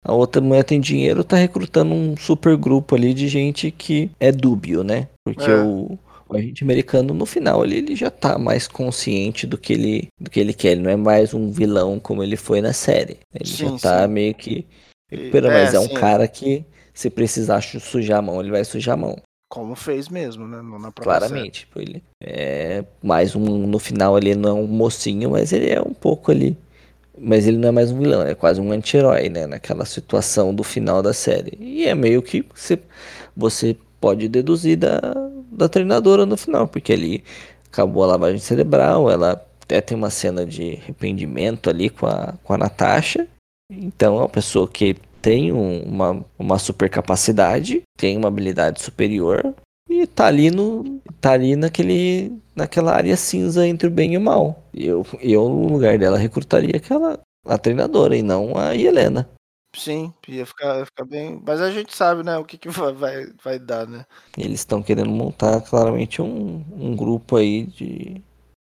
A 0.06 0.14
outra 0.14 0.42
mulher 0.42 0.64
tem 0.64 0.80
dinheiro, 0.80 1.24
tá 1.24 1.36
recrutando 1.36 1.94
um 1.94 2.16
super 2.16 2.56
grupo 2.56 2.96
ali 2.96 3.14
de 3.14 3.28
gente 3.28 3.72
que 3.72 4.12
é 4.20 4.32
dúbio, 4.32 4.84
né? 4.84 5.08
Porque 5.26 5.50
É. 5.50 5.56
o, 5.56 5.98
o 6.30 6.36
agente 6.36 6.64
americano, 6.64 7.14
no 7.14 7.26
final, 7.26 7.64
ele, 7.64 7.78
ele 7.78 7.96
já 7.96 8.10
tá 8.10 8.38
mais 8.38 8.68
consciente 8.68 9.46
do 9.48 9.58
que, 9.58 9.74
ele, 9.74 10.08
do 10.20 10.30
que 10.30 10.40
ele 10.40 10.54
quer. 10.54 10.72
Ele 10.74 10.82
não 10.82 10.92
é 10.92 10.96
mais 10.96 11.34
um 11.34 11.52
vilão 11.52 12.00
como 12.00 12.24
ele 12.24 12.36
foi 12.38 12.62
na 12.62 12.74
série. 12.74 13.20
Ele 13.34 13.54
já 13.56 13.72
Sim, 13.72 13.78
tá 13.80 14.08
sim. 14.08 14.08
meio 14.08 14.34
que 14.36 14.66
recuperando, 15.10 15.54
é, 15.54 15.54
mas 15.54 15.74
é 15.74 15.80
um 15.80 15.88
sim. 15.88 15.94
cara 15.94 16.28
que, 16.28 16.66
se 16.94 17.10
precisar 17.10 17.62
su- 17.62 17.80
sujar 17.80 18.20
a 18.20 18.22
mão, 18.22 18.40
ele 18.42 18.52
vai 18.52 18.64
sujar 18.66 18.94
a 18.94 18.98
mão. 18.98 19.18
Como 19.50 19.76
fez 19.76 20.10
mesmo, 20.10 20.48
né? 20.48 20.62
Na 20.62 20.92
própria 20.92 21.04
Claramente, 21.04 21.62
tipo, 21.62 21.80
ele 21.80 22.04
é 22.22 22.84
mais 23.04 23.36
um 23.36 23.68
no 23.68 23.78
final 23.80 24.18
ele 24.18 24.36
não 24.36 24.50
é 24.50 24.54
um 24.62 24.68
mocinho, 24.68 25.32
mas 25.32 25.54
ele 25.54 25.70
é 25.70 25.82
um 25.82 25.94
pouco 25.94 26.32
ali. 26.32 26.58
Mas 27.18 27.48
ele 27.48 27.58
não 27.58 27.70
é 27.70 27.72
mais 27.72 27.92
um 27.92 28.00
vilão, 28.00 28.22
é 28.24 28.36
quase 28.36 28.62
um 28.62 28.72
anti-herói, 28.72 29.30
né? 29.30 29.48
Naquela 29.48 29.86
situação 29.86 30.54
do 30.56 30.64
final 30.64 31.02
da 31.04 31.14
série. 31.14 31.58
E 31.60 31.86
é 31.88 31.96
meio 31.96 32.22
que 32.22 32.46
você, 32.54 32.80
você 33.36 33.78
pode 34.00 34.28
deduzir 34.30 34.78
da, 34.78 35.00
da 35.52 35.68
treinadora 35.70 36.26
no 36.26 36.38
final, 36.38 36.68
porque 36.68 36.94
ali 36.94 37.24
acabou 37.72 38.04
a 38.04 38.08
lavagem 38.08 38.40
cerebral, 38.40 39.10
ela 39.10 39.42
até 39.64 39.82
tem 39.82 39.98
uma 39.98 40.10
cena 40.10 40.46
de 40.46 40.80
arrependimento 40.82 41.70
ali 41.70 41.90
com 41.90 42.06
a, 42.08 42.34
com 42.44 42.54
a 42.54 42.58
Natasha. 42.58 43.28
Então 43.72 44.16
é 44.16 44.20
uma 44.20 44.30
pessoa 44.30 44.68
que 44.68 44.96
tem 45.22 45.52
um- 45.52 45.84
uma, 45.84 46.26
uma 46.40 46.58
super 46.58 46.90
capacidade, 46.90 47.82
tem 47.98 48.16
uma 48.18 48.30
habilidade 48.30 48.82
superior 48.82 49.54
e 49.90 50.06
tá 50.08 50.28
ali 50.28 50.50
no 50.52 51.02
tá 51.20 51.32
ali 51.34 51.56
naquele 51.56 52.32
naquela 52.56 52.94
área 52.94 53.16
cinza 53.18 53.68
entre 53.68 53.88
o 53.88 53.92
bem 53.92 54.14
e 54.14 54.18
o 54.18 54.22
mal. 54.22 54.64
Eu 54.74 55.06
eu 55.22 55.50
no 55.50 55.68
lugar 55.68 55.98
dela 55.98 56.18
recrutaria 56.18 56.78
aquela 56.78 57.20
a 57.46 57.58
treinadora 57.58 58.16
e 58.16 58.22
não 58.22 58.58
a 58.58 58.76
Helena. 58.76 59.28
Sim, 59.76 60.14
ia 60.28 60.46
ficar, 60.46 60.80
ia 60.80 60.86
ficar 60.86 61.06
bem. 61.06 61.42
Mas 61.46 61.62
a 61.62 61.70
gente 61.72 61.96
sabe, 61.96 62.24
né? 62.24 62.38
O 62.38 62.46
que, 62.46 62.58
que 62.58 62.70
vai, 62.70 62.94
vai, 62.94 63.28
vai 63.44 63.60
dar, 63.60 63.88
né? 63.88 64.06
Eles 64.38 64.60
estão 64.62 64.82
querendo 64.82 65.10
montar 65.10 65.62
claramente 65.62 66.22
um, 66.22 66.66
um 66.72 66.96
grupo 66.96 67.36
aí 67.36 67.66
de 67.66 68.24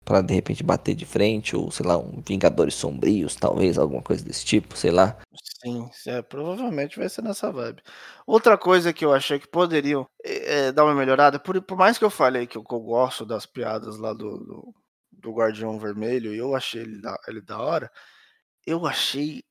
para 0.05 0.21
de 0.21 0.35
repente 0.35 0.63
bater 0.63 0.95
de 0.95 1.07
frente 1.07 1.57
ou 1.57 1.71
sei 1.71 1.87
lá, 1.87 1.97
um 1.97 2.23
Vingadores 2.27 2.75
Sombrios, 2.75 3.37
talvez 3.37 3.79
alguma 3.79 4.03
coisa 4.03 4.25
desse 4.25 4.45
tipo, 4.45 4.77
sei 4.77 4.91
lá. 4.91 5.17
Sim, 5.63 5.89
é, 6.07 6.21
provavelmente 6.23 6.99
vai 6.99 7.09
ser 7.09 7.23
nessa 7.23 7.53
vibe. 7.53 7.83
Outra 8.27 8.59
coisa 8.59 8.93
que 8.93 9.05
eu 9.05 9.13
achei 9.13 9.39
que 9.39 9.47
poderiam 9.49 10.07
é, 10.25 10.73
dar 10.73 10.85
uma 10.85 10.95
melhorada, 10.95 11.39
por, 11.39 11.61
por 11.63 11.79
mais 11.79 11.99
que 11.99 12.05
eu 12.05 12.11
falei 12.11 12.47
que 12.47 12.59
eu, 12.59 12.65
que 12.65 12.75
eu 12.75 12.81
gosto 12.81 13.25
das 13.25 13.47
piadas 13.47 13.97
lá 13.97 14.13
do, 14.13 14.39
do, 14.39 14.75
do 15.13 15.33
Guardião 15.33 15.79
Vermelho, 15.79 16.35
e 16.35 16.39
eu 16.39 16.55
achei 16.55 16.83
ele 16.83 17.01
da, 17.01 17.17
ele 17.29 17.41
da 17.41 17.61
hora, 17.61 17.91
eu 18.67 18.87
achei. 18.87 19.43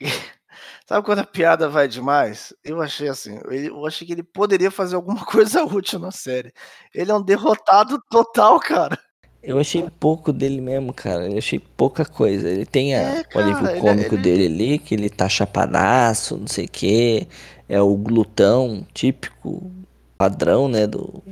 Sabe 0.86 1.04
quando 1.04 1.20
a 1.20 1.24
piada 1.26 1.68
vai 1.68 1.86
demais? 1.88 2.52
Eu 2.64 2.80
achei 2.80 3.08
assim, 3.08 3.38
eu 3.50 3.86
achei 3.86 4.06
que 4.06 4.12
ele 4.12 4.22
poderia 4.22 4.70
fazer 4.70 4.96
alguma 4.96 5.24
coisa 5.26 5.64
útil 5.64 5.98
na 5.98 6.10
série. 6.10 6.52
Ele 6.94 7.10
é 7.10 7.14
um 7.14 7.22
derrotado 7.22 8.00
total, 8.10 8.58
cara. 8.60 8.98
Eu 9.42 9.58
achei 9.58 9.88
pouco 9.98 10.32
dele 10.34 10.60
mesmo, 10.60 10.92
cara. 10.92 11.26
Eu 11.30 11.38
achei 11.38 11.58
pouca 11.58 12.04
coisa. 12.04 12.46
Ele 12.48 12.66
tem 12.66 12.94
a- 12.94 12.98
É, 13.00 13.24
o 13.34 13.38
alívio 13.38 13.60
cara, 13.62 13.72
ele- 13.72 13.80
cômico 13.80 14.14
ele- 14.16 14.22
dele 14.22 14.46
ali, 14.46 14.78
que 14.78 14.94
ele 14.94 15.08
tá 15.08 15.28
chapadaço, 15.30 16.36
não 16.36 16.46
sei 16.46 16.66
o 16.66 16.68
quê. 16.68 17.26
É 17.66 17.80
o 17.80 17.94
glutão 17.96 18.86
típico, 18.92 19.70
padrão, 20.18 20.68
né? 20.68 20.86
Do 20.86 21.22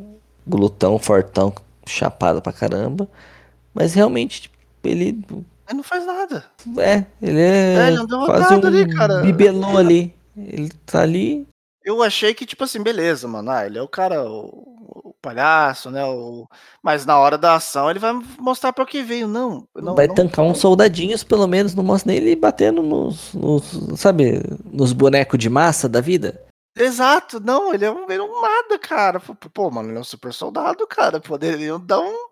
glutão 0.46 0.98
fortão, 0.98 1.52
chapado 1.86 2.40
pra 2.40 2.52
caramba. 2.52 3.06
Mas 3.74 3.92
realmente, 3.92 4.42
tipo, 4.42 4.56
ele 4.84 5.20
Ele 5.68 5.76
não 5.76 5.82
faz 5.84 6.04
nada. 6.06 6.44
é, 6.78 7.04
ele 7.20 7.38
É, 7.40 7.74
é 7.74 7.86
ele 7.88 7.96
é 7.98 8.02
um 8.02 8.06
quase 8.06 8.48
derrotado 8.48 8.64
um 8.66 8.68
ali, 8.68 8.94
cara. 8.96 9.20
bibelô 9.20 9.76
ali. 9.76 10.14
Ele 10.36 10.70
tá 10.86 11.02
ali. 11.02 11.46
Eu 11.84 12.02
achei 12.02 12.34
que, 12.34 12.46
tipo 12.46 12.64
assim, 12.64 12.82
beleza, 12.82 13.26
mano. 13.28 13.50
Ah, 13.50 13.66
ele 13.66 13.78
é 13.78 13.82
o 13.82 13.88
cara, 13.88 14.22
o, 14.22 14.46
o 15.10 15.14
palhaço, 15.20 15.90
né? 15.90 16.04
O... 16.04 16.46
Mas 16.82 17.04
na 17.06 17.18
hora 17.18 17.36
da 17.38 17.54
ação 17.54 17.90
ele 17.90 17.98
vai 17.98 18.12
mostrar 18.38 18.72
pra 18.72 18.86
que 18.86 19.02
veio. 19.02 19.26
Não, 19.28 19.66
não 19.76 19.94
vai 19.94 20.06
não- 20.06 20.14
tancar 20.14 20.44
uns 20.44 20.58
soldadinhos, 20.58 21.24
pelo 21.24 21.46
menos, 21.46 21.74
não 21.74 21.82
mostra 21.84 22.12
nem 22.12 22.20
ele 22.20 22.36
batendo 22.36 22.82
nos, 22.82 23.32
nos 23.34 23.98
sabe, 24.00 24.42
nos 24.64 24.92
bonecos 24.92 25.38
de 25.38 25.48
massa 25.50 25.88
da 25.88 26.00
vida. 26.00 26.40
Exato, 26.76 27.40
não, 27.40 27.74
ele 27.74 27.84
é 27.84 27.90
um, 27.90 28.04
ele 28.04 28.20
é 28.20 28.22
um 28.22 28.40
nada, 28.40 28.78
cara. 28.78 29.18
Pô, 29.52 29.70
mano, 29.70 29.88
ele 29.90 29.98
é 29.98 30.00
um 30.00 30.04
super 30.04 30.32
soldado, 30.32 30.86
cara. 30.86 31.18
Poderiam 31.20 31.80
dar 31.80 32.00
um. 32.00 32.28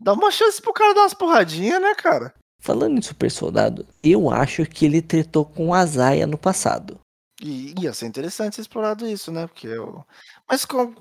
Dar 0.00 0.12
uma 0.12 0.30
chance 0.30 0.62
pro 0.62 0.72
cara 0.72 0.94
dar 0.94 1.00
umas 1.00 1.14
porradinhas, 1.14 1.82
né, 1.82 1.92
cara? 1.96 2.32
Falando 2.60 2.98
em 2.98 3.02
super 3.02 3.30
soldado, 3.30 3.86
eu 4.02 4.30
acho 4.30 4.66
que 4.66 4.84
ele 4.84 5.00
tretou 5.00 5.44
com 5.44 5.72
a 5.72 5.86
Zaya 5.86 6.26
no 6.26 6.36
passado. 6.36 6.98
E 7.40 7.74
ia 7.80 7.92
ser 7.92 8.06
interessante 8.06 8.56
ser 8.56 8.62
explorado 8.62 9.06
isso, 9.06 9.30
né? 9.30 9.46
Porque 9.46 9.68
eu. 9.68 10.04
Mas 10.48 10.64
com. 10.64 10.92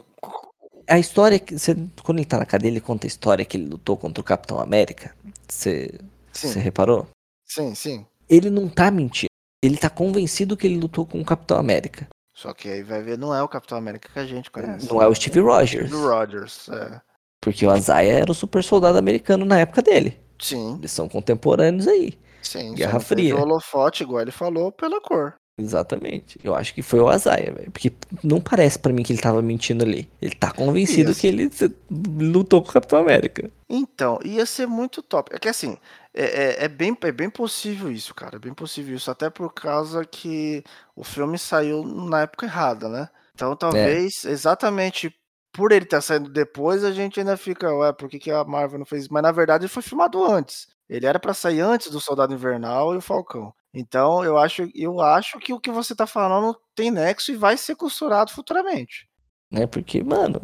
A 0.88 1.00
história 1.00 1.40
que. 1.40 1.58
Você, 1.58 1.76
quando 2.04 2.20
ele 2.20 2.28
tá 2.28 2.38
na 2.38 2.46
cadeia, 2.46 2.70
ele 2.70 2.80
conta 2.80 3.08
a 3.08 3.10
história 3.10 3.44
que 3.44 3.58
ele 3.58 3.68
lutou 3.68 3.98
contra 3.98 4.22
o 4.22 4.24
Capitão 4.24 4.60
América. 4.60 5.16
Você, 5.48 6.00
Sim, 6.32 6.50
você 6.50 6.60
reparou? 6.60 7.08
sim, 7.44 7.74
sim. 7.74 8.06
Ele 8.30 8.50
não 8.50 8.70
tá 8.70 8.92
mentindo. 8.92 9.30
Ele 9.64 9.78
tá 9.78 9.90
convencido 9.90 10.56
que 10.56 10.68
ele 10.68 10.78
lutou 10.78 11.06
com 11.06 11.20
o 11.20 11.26
Capitão 11.26 11.58
América. 11.58 12.08
Só 12.36 12.54
que 12.54 12.70
aí 12.70 12.84
vai 12.84 13.02
ver, 13.02 13.18
não 13.18 13.34
é 13.34 13.42
o 13.42 13.48
Capitão 13.48 13.78
América 13.78 14.10
que 14.14 14.20
a 14.20 14.26
gente 14.26 14.52
conhece. 14.52 14.88
Não 14.88 15.02
é 15.02 15.08
o 15.08 15.16
Steve 15.16 15.40
Rogers. 15.40 15.90
Do 15.90 16.08
Rogers, 16.08 16.70
é. 16.70 17.02
Porque 17.42 17.66
o 17.66 17.72
Azaia 17.72 18.12
era 18.12 18.32
o 18.32 18.36
super 18.36 18.64
soldado 18.64 18.98
americano 18.98 19.44
na 19.44 19.60
época 19.60 19.82
dele. 19.82 20.20
Sim. 20.40 20.76
Eles 20.80 20.92
são 20.92 21.08
contemporâneos 21.08 21.88
aí. 21.88 22.18
Sim. 22.42 22.74
Guerra 22.74 23.00
Fria. 23.00 23.36
O 23.36 23.42
holofote, 23.42 24.04
igual 24.04 24.22
ele 24.22 24.32
falou, 24.32 24.72
pela 24.72 25.02
cor. 25.02 25.36
Exatamente. 25.60 26.40
Eu 26.44 26.54
acho 26.54 26.74
que 26.74 26.84
foi 26.84 27.00
o 27.00 27.10
Azaia, 27.10 27.52
velho. 27.52 27.72
Porque 27.72 27.92
não 28.24 28.40
parece 28.40 28.78
pra 28.78 28.94
mim 28.94 29.02
que 29.02 29.12
ele 29.12 29.22
tava 29.22 29.42
mentindo 29.42 29.84
ali. 29.84 30.08
Ele 30.22 30.36
tá 30.36 30.52
convencido 30.52 31.16
que 31.16 31.26
ele 31.26 31.50
lutou 31.90 32.62
com 32.62 32.70
o 32.70 32.74
Capitão 32.74 33.00
América. 33.00 33.50
Então, 33.68 34.20
ia 34.24 34.46
ser 34.46 34.68
muito 34.68 35.02
top. 35.02 35.36
É 35.36 35.40
que 35.40 35.50
assim, 35.50 35.76
é, 36.14 36.26
é, 36.26 36.66
é 36.66 36.68
bem, 36.68 36.96
é 37.02 37.12
bem 37.12 37.30
possível 37.30 37.92
isso, 37.92 38.14
cara. 38.14 38.36
É 38.36 38.40
bem 38.40 38.54
possível 38.54 38.96
isso. 38.96 39.10
Até 39.10 39.32
por 39.32 39.52
causa 39.52 40.06
que 40.06 40.64
o 40.96 41.04
filme 41.04 41.40
saiu 41.40 41.84
na 41.84 42.22
época 42.22 42.46
errada, 42.46 42.88
né? 42.88 43.10
Então 43.34 43.56
talvez 43.56 44.26
exatamente 44.26 45.14
por 45.58 45.72
ele 45.72 45.86
estar 45.86 46.02
saindo 46.02 46.30
depois, 46.30 46.84
a 46.84 46.92
gente 46.92 47.20
ainda 47.20 47.36
fica, 47.36 47.74
ué, 47.74 47.92
por 47.92 48.08
que, 48.08 48.20
que 48.20 48.30
a 48.30 48.44
Marvel 48.44 48.78
não 48.78 48.86
fez 48.86 49.04
isso? 49.04 49.14
Mas 49.14 49.24
na 49.24 49.32
verdade 49.32 49.64
ele 49.64 49.74
foi 49.74 49.82
filmado 49.82 50.24
antes. 50.24 50.68
Ele 50.88 51.08
era 51.08 51.20
pra 51.20 51.34
sair 51.34 51.60
antes 51.62 51.90
do 51.90 52.00
Soldado 52.00 52.32
Invernal 52.34 52.94
e 52.94 52.98
o 52.98 53.02
Falcão. 53.02 53.52
Então 53.74 54.24
eu 54.24 54.38
acho, 54.38 54.70
eu 54.76 55.02
acho 55.02 55.40
que 55.40 55.52
o 55.52 55.60
que 55.60 55.72
você 55.72 55.96
tá 55.96 56.06
falando 56.06 56.56
tem 56.76 56.92
nexo 56.92 57.32
e 57.32 57.36
vai 57.36 57.58
ser 57.58 57.76
costurado 57.76 58.32
futuramente. 58.32 59.10
Né? 59.52 59.66
Porque, 59.66 60.04
mano, 60.04 60.40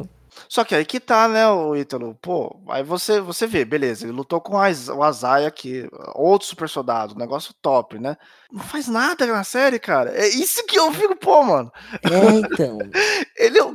Só 0.48 0.64
que 0.64 0.74
aí 0.74 0.84
que 0.84 0.98
tá, 0.98 1.28
né, 1.28 1.46
o 1.48 1.76
Ítalo? 1.76 2.16
Pô, 2.20 2.60
aí 2.68 2.82
você, 2.82 3.20
você 3.20 3.46
vê, 3.46 3.64
beleza, 3.64 4.04
ele 4.04 4.12
lutou 4.12 4.40
com 4.40 4.56
o 4.56 5.02
Azaia 5.02 5.46
aqui, 5.46 5.88
outro 6.14 6.48
super 6.48 6.68
soldado, 6.68 7.14
negócio 7.14 7.54
top, 7.62 7.98
né? 8.00 8.16
Não 8.50 8.62
faz 8.64 8.88
nada 8.88 9.26
na 9.26 9.44
série, 9.44 9.78
cara. 9.78 10.10
É 10.10 10.26
isso 10.28 10.66
que 10.66 10.78
eu 10.78 10.92
fico, 10.92 11.14
pô, 11.16 11.42
mano. 11.44 11.70
é, 12.02 12.30
então. 12.40 12.78
Ele 13.38 13.58
é. 13.58 13.64
um- 13.64 13.74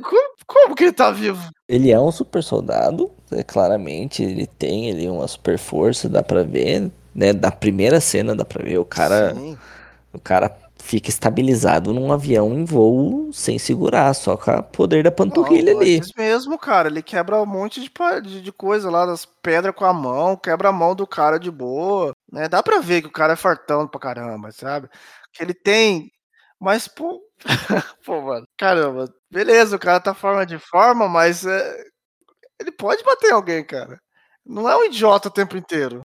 Como, 0.62 0.74
que 0.74 0.84
ele 0.84 0.92
tá 0.92 1.10
vivo? 1.10 1.50
Ele 1.68 1.90
é 1.90 1.98
um 1.98 2.12
super 2.12 2.42
soldado, 2.42 3.10
é, 3.30 3.42
claramente. 3.42 4.22
Ele 4.22 4.46
tem 4.46 4.90
ali 4.90 5.08
uma 5.08 5.26
super 5.26 5.58
força, 5.58 6.08
dá 6.08 6.22
pra 6.22 6.42
ver. 6.42 6.90
Né? 7.14 7.32
Da 7.32 7.50
primeira 7.50 8.00
cena 8.00 8.34
dá 8.34 8.44
pra 8.44 8.64
ver. 8.64 8.78
O 8.78 8.84
cara, 8.84 9.34
Sim. 9.34 9.58
o 10.12 10.18
cara 10.18 10.54
fica 10.82 11.10
estabilizado 11.10 11.92
num 11.92 12.12
avião 12.12 12.52
em 12.54 12.64
voo 12.64 13.30
sem 13.32 13.58
segurar, 13.58 14.14
só 14.14 14.36
com 14.36 14.50
o 14.50 14.62
poder 14.62 15.04
da 15.04 15.10
panturrilha 15.10 15.72
Não, 15.74 15.80
ali. 15.80 15.96
antes 15.96 16.12
mesmo, 16.16 16.58
cara. 16.58 16.88
Ele 16.88 17.02
quebra 17.02 17.40
um 17.40 17.46
monte 17.46 17.80
de, 17.80 17.90
de, 18.22 18.40
de 18.40 18.52
coisa 18.52 18.90
lá, 18.90 19.06
das 19.06 19.24
pedras 19.24 19.74
com 19.74 19.84
a 19.84 19.92
mão, 19.92 20.36
quebra 20.36 20.70
a 20.70 20.72
mão 20.72 20.94
do 20.94 21.06
cara 21.06 21.38
de 21.38 21.50
boa. 21.50 22.12
Né? 22.32 22.48
Dá 22.48 22.62
pra 22.62 22.80
ver 22.80 23.02
que 23.02 23.08
o 23.08 23.12
cara 23.12 23.34
é 23.34 23.36
fartão 23.36 23.86
pra 23.86 24.00
caramba, 24.00 24.50
sabe? 24.52 24.88
Que 25.32 25.42
ele 25.42 25.54
tem. 25.54 26.10
Mas, 26.58 26.88
pô. 26.88 27.20
pô, 28.04 28.20
mano. 28.22 28.46
Caramba. 28.58 29.06
Beleza, 29.30 29.76
o 29.76 29.78
cara 29.78 30.00
tá 30.00 30.12
forma 30.12 30.44
de 30.44 30.58
forma, 30.58 31.08
mas 31.08 31.46
é, 31.46 31.84
ele 32.60 32.72
pode 32.72 33.02
bater 33.04 33.30
em 33.30 33.34
alguém, 33.34 33.64
cara. 33.64 34.00
Não 34.44 34.68
é 34.68 34.76
um 34.76 34.84
idiota 34.84 35.28
o 35.28 35.32
tempo 35.32 35.56
inteiro. 35.56 36.00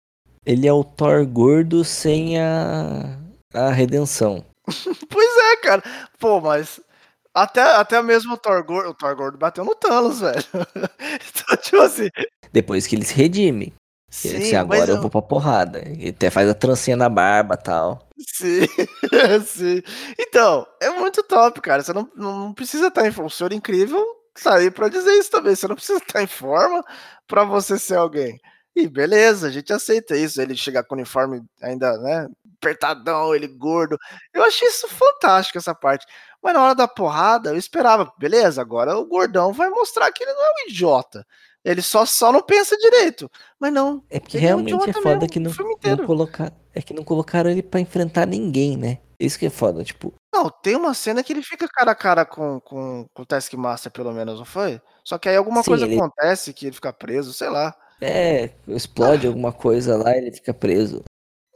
Ele 0.45 0.67
é 0.67 0.73
o 0.73 0.85
Thor 0.85 1.27
gordo 1.27 1.83
sem 1.85 2.39
a, 2.39 3.19
a 3.53 3.71
redenção. 3.71 4.45
Pois 5.09 5.37
é, 5.53 5.57
cara. 5.57 5.83
Pô, 6.19 6.41
mas. 6.41 6.81
Até, 7.33 7.63
até 7.63 8.01
mesmo 8.01 8.35
o 8.35 8.37
Thor 8.37 8.65
Gordo, 8.65 8.91
o 8.91 8.95
Thor 8.95 9.17
Gordo 9.17 9.37
bateu 9.37 9.65
no 9.65 9.75
Thanos, 9.75 10.21
velho. 10.23 10.45
então, 10.77 11.57
tipo 11.57 11.79
assim. 11.79 12.09
Depois 12.53 12.87
que 12.87 12.95
ele 12.95 13.05
se 13.05 13.15
redime. 13.15 13.75
Ele 14.25 14.39
disse, 14.39 14.55
agora 14.55 14.81
mas 14.81 14.89
eu 14.89 15.01
vou 15.01 15.11
pra 15.11 15.21
porrada. 15.21 15.81
Ele 15.81 16.11
até 16.11 16.31
faz 16.31 16.49
a 16.49 16.55
trancinha 16.55 16.97
na 16.97 17.09
barba 17.09 17.57
tal. 17.57 18.04
Sim, 18.19 18.67
sim. 19.45 19.83
Então, 20.19 20.67
é 20.81 20.91
muito 20.91 21.23
top, 21.25 21.61
cara. 21.61 21.83
Você 21.83 21.93
não, 21.93 22.09
não, 22.15 22.55
precisa 22.55 22.89
estar 22.89 23.07
em 23.07 23.13
forma. 23.13 23.31
O 23.51 23.55
incrível 23.55 24.05
tá 24.43 24.57
aí 24.57 24.71
pra 24.71 24.89
dizer 24.89 25.13
isso 25.15 25.31
também. 25.31 25.55
Você 25.57 25.67
não 25.67 25.75
precisa 25.77 25.99
estar 25.99 26.23
em 26.23 26.27
forma 26.27 26.85
pra 27.27 27.45
você 27.45 27.79
ser 27.79 27.97
alguém. 27.97 28.39
E 28.77 28.89
beleza, 28.89 29.49
a 29.49 29.51
gente 29.51 29.73
aceita 29.73 30.17
isso. 30.17 30.41
Ele 30.41 30.57
chegar 30.57 30.85
com 30.85 30.95
o 30.95 30.99
uniforme 30.99 31.43
ainda, 31.63 31.97
né? 31.99 32.29
Apertadão, 32.61 33.35
ele 33.35 33.49
gordo. 33.49 33.99
Eu 34.33 34.43
achei 34.45 34.69
isso 34.69 34.89
fantástico, 34.89 35.59
essa 35.59 35.75
parte. 35.75 36.07
Mas 36.43 36.55
na 36.55 36.63
hora 36.63 36.75
da 36.75 36.89
porrada, 36.89 37.51
eu 37.51 37.57
esperava, 37.57 38.13
beleza, 38.19 38.61
agora 38.61 38.97
o 38.97 39.07
gordão 39.07 39.53
vai 39.53 39.69
mostrar 39.71 40.11
que 40.13 40.23
ele 40.23 40.33
não 40.33 40.43
é 40.43 40.49
um 40.67 40.71
idiota. 40.71 41.27
Ele 41.65 41.81
só, 41.81 42.05
só 42.05 42.31
não 42.31 42.43
pensa 42.43 42.77
direito. 42.77 43.31
Mas 43.59 43.73
não. 43.73 44.03
É 44.11 44.21
porque 44.21 44.37
é 44.37 44.41
realmente 44.41 44.91
é 44.91 44.93
foda 44.93 45.15
mesmo, 45.21 45.29
que 45.31 45.41
não, 45.41 45.51
não 45.97 46.07
colocar, 46.07 46.53
é 46.75 46.83
que 46.83 46.93
não 46.93 47.03
colocaram 47.03 47.51
ele 47.51 47.63
pra 47.63 47.81
enfrentar 47.81 48.27
ninguém, 48.27 48.77
né? 48.77 48.99
Isso 49.19 49.39
que 49.39 49.47
é 49.47 49.51
foda, 49.51 49.83
tipo, 49.85 50.13
Não, 50.35 50.51
tem 50.51 50.77
uma 50.77 50.93
cena 50.93 51.23
que 51.23 51.33
ele 51.33 51.43
fica 51.43 51.67
cara 51.69 51.93
a 51.93 51.95
cara 51.95 52.25
com, 52.27 52.61
com, 52.61 53.07
com 53.15 53.23
o 53.23 53.27
Taskmaster, 53.27 53.91
pelo 53.93 54.13
menos, 54.13 54.39
não 54.39 54.45
foi? 54.45 54.81
Só 55.05 55.17
que 55.17 55.29
aí 55.29 55.37
alguma 55.37 55.63
Sim, 55.63 55.71
coisa 55.71 55.87
ele- 55.87 55.97
acontece 55.97 56.53
que 56.53 56.67
ele 56.67 56.75
fica 56.75 56.93
preso, 56.93 57.33
sei 57.33 57.49
lá. 57.49 57.75
é, 58.01 58.51
explode 58.69 59.27
alguma 59.27 59.53
coisa 59.53 59.97
lá, 59.97 60.15
ele 60.17 60.33
fica 60.33 60.53
preso, 60.53 61.03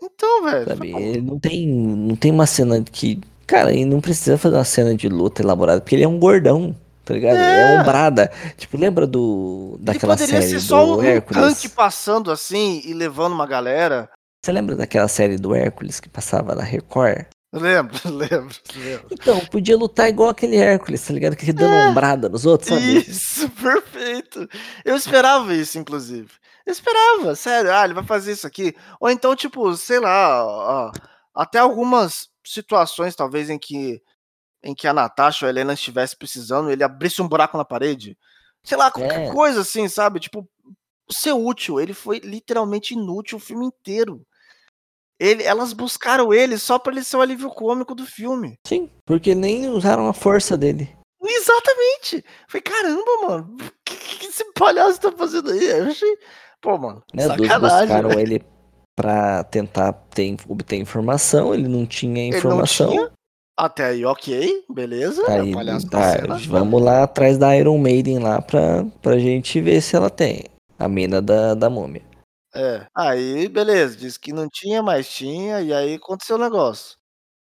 Então, 0.03 0.45
velho. 0.45 0.67
sabe? 0.69 0.93
pô, 0.93 0.99
Ele 0.99 1.21
não 1.21 1.39
tem, 1.39 1.67
não 1.69 2.17
tem 2.17 2.31
uma 2.31 2.47
cena 2.47 2.83
que, 2.83 3.21
cara, 3.47 3.73
ele 3.73 3.85
não 3.85 4.01
precisa 4.01 4.39
fazer 4.39 4.55
uma 4.57 4.65
cena 4.65 4.95
de 4.95 5.09
luta 5.09 5.43
elaborada, 5.43 5.81
porque 5.81 5.97
ele 5.97 6.05
é 6.05 6.09
um 6.09 6.19
gordão, 6.19 6.75
tá 7.09 7.15
ligado? 7.15 7.37
Ele 7.37 7.43
é 7.45 7.75
É. 7.77 7.81
ombrada. 7.81 8.31
Tipo, 8.57 8.77
lembra 8.77 9.07
do 9.07 9.73
Ele 9.77 9.85
daquela 9.85 10.15
poderia 10.17 10.41
série 10.43 10.53
ser 10.53 10.61
só 10.61 10.85
do 10.85 10.99
um 10.99 11.03
Hércules? 11.03 11.43
tanque 11.43 11.69
passando 11.69 12.31
assim 12.31 12.83
e 12.85 12.93
levando 12.93 13.33
uma 13.33 13.47
galera. 13.47 14.09
Você 14.45 14.53
lembra 14.53 14.77
daquela 14.77 15.09
série 15.09 15.37
do 15.37 15.55
Hércules 15.55 15.99
que 16.01 16.09
passava 16.09 16.55
na 16.55 16.63
Record? 16.63 17.27
Lembro, 17.53 17.97
lembro, 18.05 18.55
lembro. 18.77 19.07
Então, 19.11 19.41
podia 19.47 19.77
lutar 19.77 20.09
igual 20.09 20.29
aquele 20.29 20.57
Hércules, 20.57 21.01
tá 21.07 21.13
ligado? 21.15 21.35
Que 21.35 21.47
ele 21.47 21.55
dando 21.55 21.91
ombrada 21.91 22.29
nos 22.29 22.45
outros, 22.45 22.69
sabe? 22.69 22.99
Isso, 22.99 23.49
perfeito. 23.61 24.47
Eu 24.85 24.95
esperava 24.97 25.55
isso, 25.55 25.79
inclusive. 25.79 26.29
Eu 26.67 26.73
esperava, 26.73 27.35
sério. 27.35 27.73
Ah, 27.73 27.85
ele 27.85 27.95
vai 27.95 28.05
fazer 28.05 28.33
isso 28.33 28.47
aqui. 28.47 28.75
Ou 29.01 29.09
então, 29.09 29.35
tipo, 29.35 29.75
sei 29.77 29.99
lá, 29.99 30.45
ó, 30.45 30.93
até 31.35 31.59
algumas 31.59 32.29
situações, 32.45 33.17
talvez, 33.17 33.49
em 33.49 33.59
que 33.59 34.03
em 34.69 34.75
que 34.75 34.87
a 34.87 34.93
Natasha 34.93 35.45
ou 35.45 35.49
a 35.49 35.51
Helena 35.51 35.73
estivesse 35.73 36.17
precisando, 36.17 36.71
ele 36.71 36.85
abrisse 36.85 37.23
um 37.23 37.29
buraco 37.29 37.57
na 37.57 37.65
parede. 37.65 38.17
Sei 38.63 38.77
lá, 38.77 38.91
qualquer 38.91 39.29
É. 39.29 39.33
coisa 39.33 39.61
assim, 39.63 39.89
sabe? 39.89 40.21
Tipo, 40.21 40.47
ser 41.11 41.33
útil. 41.33 41.81
Ele 41.81 41.95
foi 41.95 42.19
literalmente 42.19 42.93
inútil 42.95 43.39
o 43.39 43.41
filme 43.41 43.65
inteiro. 43.67 44.23
Ele, 45.21 45.43
elas 45.43 45.73
buscaram 45.73 46.33
ele 46.33 46.59
só 46.59 46.79
pra 46.79 46.93
ele 46.93 47.03
ser 47.03 47.17
o 47.17 47.21
alívio 47.21 47.49
cômico 47.51 47.95
do 47.95 48.05
filme. 48.07 48.57
Sim, 48.67 48.91
porque 49.07 49.35
nem 49.35 49.69
usaram 49.69 50.07
a 50.07 50.13
força 50.13 50.57
dele. 50.57 50.95
Exatamente! 51.21 52.25
Falei, 52.49 52.63
caramba, 52.63 53.11
mano, 53.27 53.57
o 53.59 53.71
que, 53.85 53.97
que 53.97 54.27
esse 54.27 54.45
palhaço 54.53 55.01
tá 55.01 55.11
fazendo 55.13 55.51
aí? 55.51 55.65
Eu 55.65 55.87
achei. 55.87 56.17
Pô, 56.61 56.77
mano, 56.79 57.03
Né? 57.15 57.25
Sacanagem. 57.27 57.61
buscaram 57.61 58.09
velho. 58.11 58.21
ele 58.21 58.45
pra 58.97 59.45
tentar 59.45 59.93
ter, 59.93 60.37
obter 60.49 60.77
informação, 60.77 61.55
ele 61.55 61.69
não 61.69 61.87
tinha 61.87 62.23
Ele 62.25 62.31
não 62.33 62.39
informação. 62.39 62.91
tinha. 62.91 63.11
Até 63.59 63.87
aí, 63.87 64.05
ok, 64.05 64.65
beleza. 64.71 65.21
Aí, 65.29 65.51
o 65.51 65.55
palhaço 65.55 65.91
tá, 65.91 66.17
tá 66.17 66.37
vamos 66.47 66.81
lá 66.81 67.03
atrás 67.03 67.37
da 67.37 67.57
Iron 67.57 67.77
Maiden 67.77 68.21
lá 68.21 68.41
pra, 68.41 68.85
pra 69.03 69.19
gente 69.19 69.61
ver 69.61 69.81
se 69.81 69.97
ela 69.97 70.09
tem. 70.09 70.45
A 70.79 70.87
mina 70.89 71.21
da, 71.21 71.55
da 71.55 71.69
múmia. 71.69 72.05
É. 72.55 72.87
Aí, 72.95 73.49
beleza, 73.49 73.97
disse 73.97 74.19
que 74.21 74.33
não 74.33 74.49
tinha, 74.49 74.81
mas 74.81 75.09
tinha, 75.09 75.61
e 75.61 75.73
aí 75.73 75.95
aconteceu 75.95 76.37
o 76.37 76.39
negócio. 76.39 76.97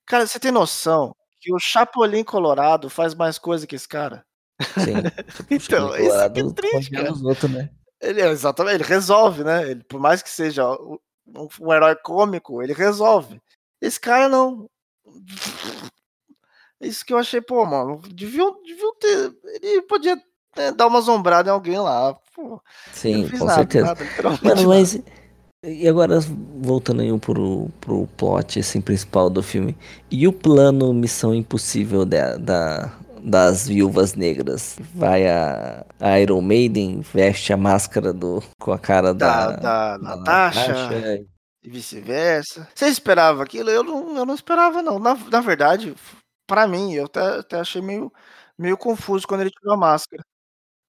Cara, 0.08 0.26
você 0.26 0.40
tem 0.40 0.52
noção 0.52 1.14
que 1.42 1.54
o 1.54 1.60
Chapolin 1.60 2.24
Colorado 2.24 2.90
faz 2.90 3.14
mais 3.14 3.38
coisa 3.38 3.68
que 3.68 3.76
esse 3.76 3.88
cara? 3.88 4.26
Sim. 4.62 4.94
Então, 5.52 5.58
isso 5.58 5.68
que 5.68 5.76
é 5.76 6.08
Colorado 6.08 6.54
triste, 6.54 6.76
congela 6.76 7.04
cara. 7.04 7.14
os 7.14 7.24
outros, 7.24 7.52
né? 7.52 7.70
Ele 8.02 8.22
é, 8.22 8.30
exatamente, 8.30 8.76
ele 8.76 8.84
resolve, 8.86 9.44
né? 9.44 9.70
Ele, 9.70 9.84
por 9.84 10.00
mais 10.00 10.24
que 10.24 10.30
seja 10.30 10.66
um, 10.72 10.98
um 11.60 11.74
herói 11.74 11.96
cômico, 11.98 12.64
ele 12.64 12.72
resolve. 12.72 13.42
Esse 13.82 14.00
cara 14.00 14.30
não. 14.30 14.70
Isso 16.82 17.06
que 17.06 17.14
eu 17.14 17.18
achei, 17.18 17.42
pô, 17.42 17.66
mano, 17.66 18.02
deviam, 18.14 18.62
deviam 18.64 18.96
ter. 19.00 19.34
Ele 19.62 19.82
podia 19.84 20.16
né, 20.58 20.72
dar 20.72 20.88
uma 20.88 21.02
zombrada 21.02 21.50
em 21.50 21.54
alguém 21.54 21.80
lá. 21.80 22.14
Pô, 22.34 22.62
Sim, 22.92 23.28
com 23.30 23.46
nada, 23.46 23.56
certeza. 23.56 23.86
nada, 23.86 24.06
Mano, 24.44 24.68
mas. 24.68 25.00
E 25.64 25.88
agora, 25.88 26.20
voltando 26.58 27.02
aí 27.02 27.20
pro, 27.20 27.70
pro 27.82 28.08
plot 28.16 28.60
assim, 28.60 28.80
principal 28.82 29.30
do 29.30 29.42
filme. 29.42 29.76
E 30.12 30.28
o 30.28 30.34
plano 30.34 30.94
Missão 30.94 31.34
Impossível 31.34 32.06
da, 32.06 32.38
da- 32.38 32.92
das 33.24 33.68
viúvas 33.68 34.14
negras? 34.14 34.78
Vai 34.94 35.28
a, 35.28 35.84
a 36.00 36.20
Iron 36.20 36.42
Maiden, 36.42 37.02
veste 37.02 37.52
a 37.52 37.58
máscara 37.58 38.14
do, 38.14 38.44
com 38.60 38.72
a 38.72 38.78
cara 38.78 39.14
Da, 39.14 39.48
da, 39.48 39.52
da 39.52 39.98
da 39.98 39.98
Natasha 39.98 40.74
Natasha. 40.76 41.26
e 41.64 41.70
vice-versa. 41.70 42.68
Você 42.76 42.88
esperava 42.88 43.44
aquilo? 43.44 43.70
Eu 43.72 43.84
não, 43.84 44.18
eu 44.18 44.26
não 44.26 44.36
esperava, 44.36 44.82
não. 44.84 45.00
Na, 45.00 45.16
na 45.16 45.42
verdade, 45.42 45.96
pra 46.46 46.68
mim, 46.68 46.94
eu 46.94 47.06
até, 47.06 47.40
até 47.40 47.60
achei 47.60 47.82
meio, 47.82 48.12
meio 48.58 48.78
confuso 48.78 49.28
quando 49.28 49.42
ele 49.42 49.52
tirou 49.52 49.74
a 49.74 49.78
máscara. 49.78 50.24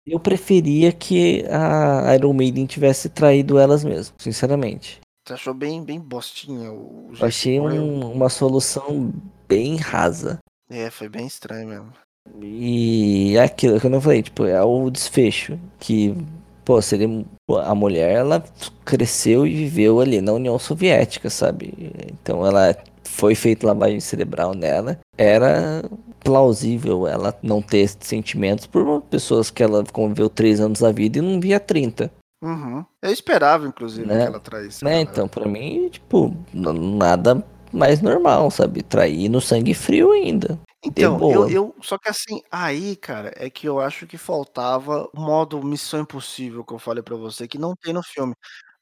Eu 0.06 0.20
preferia 0.20 0.92
que 0.92 1.44
a 1.50 2.14
Iron 2.14 2.32
Maiden 2.32 2.64
tivesse 2.66 3.08
traído 3.08 3.58
elas 3.58 3.82
mesmo, 3.82 4.14
sinceramente. 4.18 5.00
Você 5.26 5.34
achou 5.34 5.52
bem, 5.52 5.84
bem 5.84 5.98
bostinha 5.98 6.72
o 6.72 7.08
jeito 7.10 7.24
achei 7.24 7.58
um- 7.58 8.12
uma 8.12 8.28
solução 8.28 9.12
bem 9.48 9.76
rasa. 9.76 10.38
É, 10.70 10.88
foi 10.90 11.08
bem 11.08 11.26
estranho 11.26 11.68
mesmo. 11.68 11.92
E 12.40 13.36
é 13.36 13.42
aquilo 13.42 13.80
que 13.80 13.86
eu 13.86 13.90
não 13.90 14.00
falei, 14.00 14.22
tipo, 14.22 14.44
é 14.44 14.62
o 14.62 14.90
desfecho 14.90 15.58
que 15.78 16.14
pô, 16.64 16.82
seria 16.82 17.06
a 17.64 17.74
mulher, 17.74 18.16
ela 18.16 18.44
cresceu 18.84 19.46
e 19.46 19.54
viveu 19.54 20.00
ali 20.00 20.20
na 20.20 20.32
União 20.32 20.58
Soviética, 20.58 21.30
sabe? 21.30 21.72
Então 22.12 22.44
ela 22.44 22.76
foi 23.04 23.34
feita 23.36 23.66
lavagem 23.68 24.00
cerebral 24.00 24.52
nela. 24.52 24.98
Era 25.16 25.82
plausível 26.20 27.06
ela 27.06 27.36
não 27.42 27.62
ter 27.62 27.88
sentimentos 28.00 28.66
por 28.66 29.00
pessoas 29.02 29.50
que 29.50 29.62
ela 29.62 29.84
conviveu 29.92 30.28
três 30.28 30.60
anos 30.60 30.80
da 30.80 30.90
vida 30.90 31.18
e 31.18 31.22
não 31.22 31.40
via 31.40 31.60
30. 31.60 32.10
Uhum. 32.42 32.84
Eu 33.00 33.12
esperava, 33.12 33.66
inclusive, 33.66 34.06
Né? 34.06 34.22
que 34.22 34.26
ela 34.26 34.40
traísse. 34.40 34.84
Né? 34.84 35.00
Então, 35.00 35.26
pra 35.26 35.46
mim, 35.46 35.88
tipo, 35.88 36.36
nada 36.52 37.44
mais 37.72 38.00
normal, 38.00 38.50
sabe? 38.50 38.82
Trair 38.82 39.28
no 39.28 39.40
sangue 39.40 39.74
frio 39.74 40.12
ainda. 40.12 40.58
Então, 40.84 41.18
eu, 41.32 41.48
eu. 41.50 41.74
Só 41.80 41.98
que 41.98 42.08
assim, 42.08 42.42
aí, 42.50 42.94
cara, 42.96 43.32
é 43.36 43.50
que 43.50 43.66
eu 43.66 43.80
acho 43.80 44.06
que 44.06 44.16
faltava 44.16 45.08
o 45.12 45.20
modo 45.20 45.62
Missão 45.62 46.00
Impossível 46.00 46.64
que 46.64 46.72
eu 46.72 46.78
falei 46.78 47.02
pra 47.02 47.16
você, 47.16 47.48
que 47.48 47.58
não 47.58 47.74
tem 47.74 47.92
no 47.92 48.02
filme. 48.02 48.34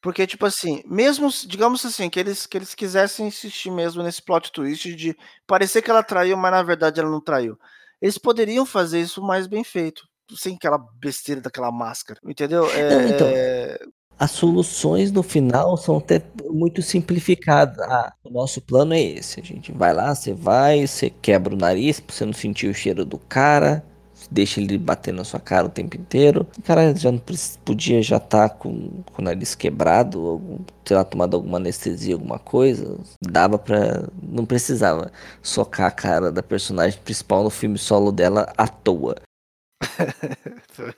Porque, 0.05 0.27
tipo 0.27 0.45
assim, 0.45 0.83
mesmo, 0.85 1.31
digamos 1.47 1.83
assim, 1.83 2.11
que 2.11 2.21
eles, 2.21 2.45
que 2.45 2.59
eles 2.59 2.75
quisessem 2.75 3.27
insistir 3.27 3.71
mesmo 3.71 4.03
nesse 4.03 4.21
plot 4.21 4.53
twist 4.53 4.95
de 4.95 5.17
parecer 5.47 5.81
que 5.81 5.91
ela 5.91 6.03
traiu, 6.03 6.37
mas 6.37 6.53
na 6.53 6.63
verdade 6.63 7.01
ela 7.01 7.09
não 7.09 7.23
traiu. 7.23 7.57
Eles 8.03 8.19
poderiam 8.19 8.67
fazer 8.67 9.01
isso 9.01 9.23
mais 9.23 9.47
bem 9.47 9.65
feito. 9.65 10.03
Sem 10.37 10.57
aquela 10.57 10.77
besteira 11.01 11.41
daquela 11.41 11.73
máscara, 11.73 12.21
entendeu? 12.23 12.71
É, 12.71 12.91
Não, 12.91 13.09
então, 13.09 13.27
é, 13.27 13.79
As 14.19 14.33
soluções 14.33 15.11
no 15.11 15.23
final 15.23 15.75
são 15.79 15.97
até 15.97 16.23
muito 16.51 16.83
simplificadas. 16.83 17.79
Ah, 17.79 18.13
o 18.23 18.29
nosso 18.29 18.61
plano 18.61 18.93
é 18.93 19.01
esse. 19.01 19.41
A 19.41 19.43
gente 19.43 19.73
vai 19.73 19.95
lá, 19.95 20.15
você 20.15 20.35
vai, 20.35 20.87
você 20.87 21.09
quebra 21.09 21.55
o 21.55 21.57
nariz 21.57 21.99
pra 21.99 22.15
você 22.15 22.27
não 22.27 22.35
sentir 22.35 22.69
o 22.69 22.75
cheiro 22.75 23.07
do 23.07 23.19
cara. 23.19 23.83
Deixa 24.31 24.61
ele 24.61 24.77
bater 24.79 25.13
na 25.13 25.25
sua 25.25 25.39
cara 25.41 25.67
o 25.67 25.71
tempo 25.71 25.97
inteiro. 25.97 26.47
O 26.59 26.63
cara 26.63 26.95
já 26.95 27.11
não 27.13 27.21
podia 27.65 28.03
já 28.03 28.17
estar 28.17 28.49
com, 28.51 29.03
com 29.13 29.23
o 29.23 29.25
nariz 29.25 29.55
quebrado, 29.55 30.21
ou, 30.21 30.61
sei 30.85 30.97
lá, 30.97 31.05
tomado 31.05 31.35
alguma 31.37 31.59
anestesia, 31.59 32.15
alguma 32.15 32.39
coisa. 32.39 32.99
Dava 33.23 33.59
pra. 33.59 34.09
Não 34.23 34.45
precisava 34.45 35.11
socar 35.43 35.87
a 35.87 35.91
cara 35.91 36.33
da 36.33 36.43
personagem 36.43 36.99
principal 37.01 37.43
no 37.45 37.51
filme 37.51 37.79
solo 37.79 38.11
dela 38.13 38.53
à 38.57 38.67
toa. 38.69 39.17
foi. 40.73 40.95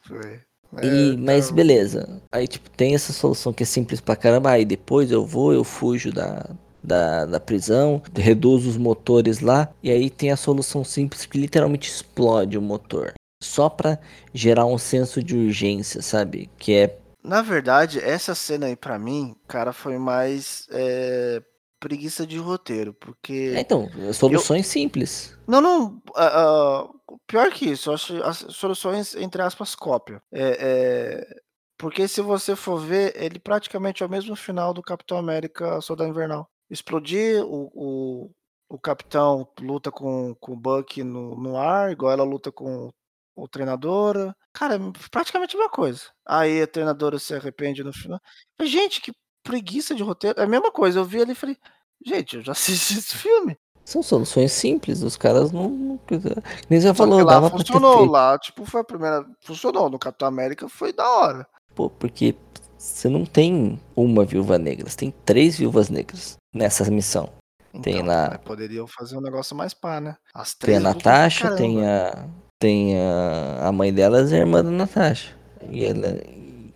Foi. 0.00 0.40
E, 0.82 1.12
É, 1.14 1.16
mas 1.16 1.48
tá- 1.48 1.54
beleza. 1.54 2.20
Aí, 2.32 2.46
tipo, 2.46 2.68
tem 2.70 2.94
essa 2.94 3.12
solução 3.12 3.52
que 3.52 3.62
é 3.62 3.66
simples 3.66 4.00
pra 4.00 4.16
caramba. 4.16 4.50
Aí 4.50 4.64
depois 4.64 5.10
eu 5.10 5.24
vou, 5.24 5.52
eu 5.52 5.64
fujo 5.64 6.12
da, 6.12 6.44
da, 6.86 7.26
da 7.26 7.40
prisão, 7.40 8.02
reduzo 8.14 8.70
os 8.70 8.76
motores 8.76 9.40
lá. 9.40 9.68
E 9.82 9.90
aí 9.90 10.08
tem 10.08 10.30
a 10.30 10.36
solução 10.36 10.84
simples 10.84 11.26
que 11.26 11.38
literalmente 11.38 11.90
explode 11.90 12.56
o 12.56 12.62
motor. 12.62 13.12
Só 13.42 13.68
pra 13.68 13.98
gerar 14.32 14.64
um 14.64 14.78
senso 14.78 15.22
de 15.22 15.36
urgência, 15.36 16.00
sabe? 16.00 16.48
Que 16.56 16.74
é. 16.74 16.98
Na 17.22 17.42
verdade, 17.42 17.98
essa 17.98 18.34
cena 18.34 18.66
aí 18.66 18.76
pra 18.76 18.98
mim, 18.98 19.34
cara, 19.48 19.72
foi 19.72 19.98
mais 19.98 20.66
é, 20.70 21.42
preguiça 21.80 22.26
de 22.26 22.38
roteiro, 22.38 22.92
é, 22.92 23.04
porque 23.04 23.54
então, 23.58 23.88
soluções 24.12 24.66
simples. 24.66 25.36
não, 25.46 25.60
não, 25.60 26.02
ah, 26.14 26.84
ah, 26.84 26.88
pior 27.26 27.50
que 27.50 27.66
isso, 27.66 27.90
eu 27.90 27.94
acho 27.94 28.22
as 28.22 28.38
soluções 28.50 29.16
entre 29.16 29.42
aspas 29.42 29.74
cópia, 29.74 30.22
é, 30.32 30.56
é, 30.60 31.40
porque 31.76 32.08
se 32.08 32.22
você 32.22 32.56
for 32.56 32.78
ver, 32.78 33.12
ele 33.16 33.38
praticamente 33.38 34.02
é 34.02 34.06
o 34.06 34.10
mesmo 34.10 34.34
final 34.34 34.72
do 34.72 34.82
Capitão 34.82 35.18
América 35.18 35.80
Soldado 35.80 36.10
Invernal. 36.10 36.48
Explodir, 36.70 37.44
o, 37.44 37.70
o, 37.74 38.30
o 38.68 38.78
Capitão 38.78 39.48
luta 39.60 39.90
com, 39.90 40.34
com 40.40 40.52
o 40.52 40.56
Buck 40.56 41.02
no, 41.02 41.36
no 41.36 41.56
ar, 41.56 41.92
igual 41.92 42.12
ela 42.12 42.24
luta 42.24 42.50
com 42.50 42.90
o 43.36 43.46
treinadora. 43.46 44.34
Cara, 44.52 44.76
é 44.76 44.78
praticamente 45.10 45.54
a 45.54 45.58
mesma 45.58 45.70
coisa. 45.70 46.02
Aí 46.26 46.62
a 46.62 46.66
treinadora 46.66 47.18
se 47.18 47.34
arrepende 47.34 47.84
no 47.84 47.92
final. 47.92 48.18
Gente, 48.62 49.00
que 49.00 49.12
preguiça 49.44 49.94
de 49.94 50.02
roteiro. 50.02 50.40
É 50.40 50.44
a 50.44 50.48
mesma 50.48 50.72
coisa. 50.72 50.98
Eu 50.98 51.04
vi 51.04 51.20
ali 51.20 51.32
e 51.32 51.36
falei, 51.36 51.56
gente, 52.04 52.36
eu 52.36 52.42
já 52.42 52.52
assisti 52.52 52.98
esse 52.98 53.16
filme. 53.16 53.56
São 53.84 54.02
soluções 54.02 54.50
simples. 54.50 55.02
Os 55.02 55.16
caras 55.16 55.52
não. 55.52 55.68
não 55.68 56.00
nem 56.68 56.80
Só 56.80 56.92
falou, 56.92 57.22
lá 57.22 57.34
dava 57.34 57.50
ter 57.50 57.58
funcionou. 57.58 57.98
feito. 57.98 58.10
Lá, 58.10 58.38
tipo, 58.38 58.64
foi 58.64 58.80
a 58.80 58.84
primeira. 58.84 59.24
Funcionou. 59.42 59.88
No 59.88 59.98
Capitão 59.98 60.26
América 60.26 60.68
foi 60.68 60.92
da 60.92 61.08
hora. 61.08 61.46
Pô, 61.74 61.88
porque 61.88 62.34
você 62.76 63.08
não 63.08 63.24
tem 63.24 63.80
uma 63.94 64.24
viúva 64.24 64.58
negra, 64.58 64.88
você 64.88 64.96
tem 64.96 65.10
três 65.24 65.56
viúvas 65.56 65.88
negras 65.88 66.36
nessa 66.56 66.84
missão. 66.90 67.28
Tem 67.82 67.96
Então, 67.96 68.06
lá- 68.06 68.28
mas 68.30 68.38
poderiam 68.40 68.86
fazer 68.86 69.16
um 69.16 69.20
negócio 69.20 69.54
mais 69.54 69.74
pá, 69.74 70.00
né? 70.00 70.16
As 70.34 70.54
Tem 70.54 70.76
a 70.76 70.80
três 70.80 70.82
lutam 70.94 71.00
pra 71.02 71.12
Natasha, 71.12 71.54
tem 71.56 71.86
a. 71.86 72.24
Tem 72.58 72.98
a. 72.98 73.68
A 73.68 73.72
mãe 73.72 73.92
delas 73.92 74.32
é 74.32 74.36
a 74.36 74.40
irmã 74.40 74.64
da 74.64 74.70
Natasha. 74.70 75.34
E 75.70 75.84
ela. 75.84 76.18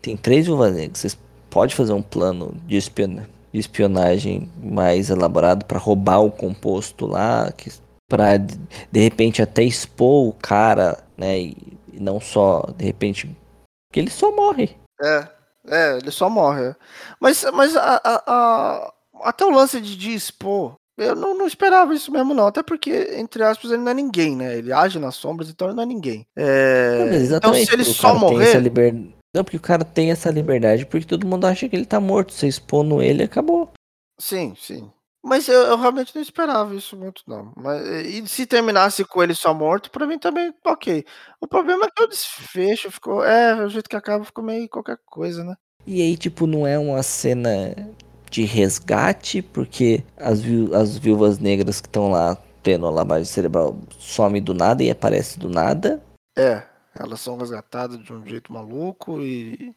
Tem 0.03 0.17
três 0.17 0.47
viúvas 0.47 0.75
negras. 0.75 0.99
Vocês 0.99 1.19
podem 1.49 1.75
fazer 1.75 1.93
um 1.95 2.03
plano 2.03 2.55
de, 2.67 2.77
espiona- 2.77 3.29
de 3.53 3.59
espionagem 3.61 4.51
mais 4.63 5.09
elaborado 5.11 5.65
pra 5.65 5.79
roubar 5.79 6.19
o 6.21 6.31
composto 6.31 7.07
lá. 7.07 7.51
Que, 7.53 7.73
pra 8.09 8.37
de 8.37 9.01
repente 9.01 9.41
até 9.41 9.63
expor 9.63 10.29
o 10.29 10.33
cara, 10.35 10.99
né? 11.17 11.39
E, 11.39 11.57
e 11.95 12.01
não 12.01 12.21
só, 12.21 12.63
de 12.77 12.85
repente. 12.85 13.27
Porque 13.89 14.01
ele 14.01 14.11
só 14.11 14.31
morre. 14.37 14.77
É, 15.03 15.29
é, 15.69 15.97
ele 15.97 16.11
só 16.11 16.29
morre. 16.29 16.75
Mas, 17.19 17.43
mas 17.55 17.75
a, 17.77 18.01
a- 18.05 18.23
a- 18.27 18.93
até 19.23 19.45
o 19.45 19.51
lance 19.51 19.81
de, 19.81 19.97
de 19.97 20.15
expor, 20.15 20.75
eu 20.99 21.17
não, 21.17 21.37
não 21.37 21.47
esperava 21.47 21.95
isso 21.95 22.13
mesmo, 22.13 22.35
não. 22.35 22.47
Até 22.47 22.63
porque, 22.63 23.15
entre 23.17 23.43
aspas, 23.43 23.71
ele 23.71 23.83
não 23.83 23.93
é 23.93 23.95
ninguém, 23.95 24.37
né? 24.37 24.59
Ele 24.59 24.73
age 24.73 24.99
nas 24.99 25.15
sombras, 25.15 25.49
então 25.49 25.69
ele 25.69 25.77
não 25.77 25.83
é 25.83 25.87
ninguém. 25.87 26.27
É, 26.37 26.99
Não, 27.11 27.37
então, 27.37 27.55
se 27.55 27.73
ele 27.73 27.85
só 27.85 28.15
morrer. 28.19 28.59
liber- 28.61 28.95
Não, 29.35 29.43
porque 29.45 29.57
o 29.57 29.61
cara 29.61 29.85
tem 29.85 30.11
essa 30.11 30.31
liberdade, 30.31 30.85
porque 30.85 31.07
todo 31.07 31.27
mundo 31.27 31.47
acha 31.47 31.69
que 31.69 31.75
ele 31.77 31.87
tá 31.87 31.99
morto. 32.01 32.33
Você 32.33 32.47
expondo 32.47 33.01
ele, 33.03 33.23
acabou. 33.23 33.71
Sim, 34.21 34.55
sim. 34.59 34.91
Mas 35.23 35.49
eu, 35.49 35.61
eu 35.63 35.77
realmente 35.79 36.15
não 36.15 36.23
esperava 36.23 36.75
isso 36.75 36.97
muito, 36.97 37.23
não. 37.27 37.53
Mas, 37.57 37.83
e 38.07 38.27
se 38.27 38.47
terminasse 38.47 39.05
com 39.05 39.23
ele 39.23 39.35
só 39.35 39.53
morto, 39.55 39.91
pra 39.91 40.07
mim 40.07 40.19
também, 40.19 40.53
ok. 40.67 41.05
O 41.41 41.47
problema 41.47 41.85
é 41.87 41.91
que 41.95 42.03
o 42.03 42.07
desfecho 42.09 42.91
ficou. 42.91 43.23
É, 43.25 43.55
o 43.65 43.69
jeito 43.69 43.89
que 43.89 43.97
acaba 43.97 44.25
ficou 44.25 44.43
meio 44.43 44.69
qualquer 44.69 44.99
coisa, 45.07 45.45
né? 45.45 45.55
E 45.87 46.01
aí, 46.03 46.17
tipo, 46.17 46.47
não 46.47 46.67
é 46.67 46.79
uma 46.79 47.03
cena 47.03 47.51
de 48.31 48.45
resgate, 48.45 49.43
porque 49.43 50.03
as, 50.17 50.41
viú- 50.41 50.75
as 50.75 50.97
viúvas 50.97 51.39
negras 51.39 51.81
que 51.81 51.89
estão 51.89 52.11
lá 52.11 52.39
tendo 52.63 52.87
a 52.87 52.91
lavagem 52.91 53.25
cerebral 53.25 53.77
some 53.99 54.41
do 54.41 54.55
nada 54.55 54.83
e 54.83 54.91
aparece 54.91 55.39
do 55.39 55.49
nada. 55.49 56.01
É, 56.39 56.63
elas 56.99 57.21
são 57.21 57.37
resgatadas 57.37 57.99
de 57.99 58.13
um 58.13 58.25
jeito 58.27 58.53
maluco 58.53 59.21
e 59.21 59.75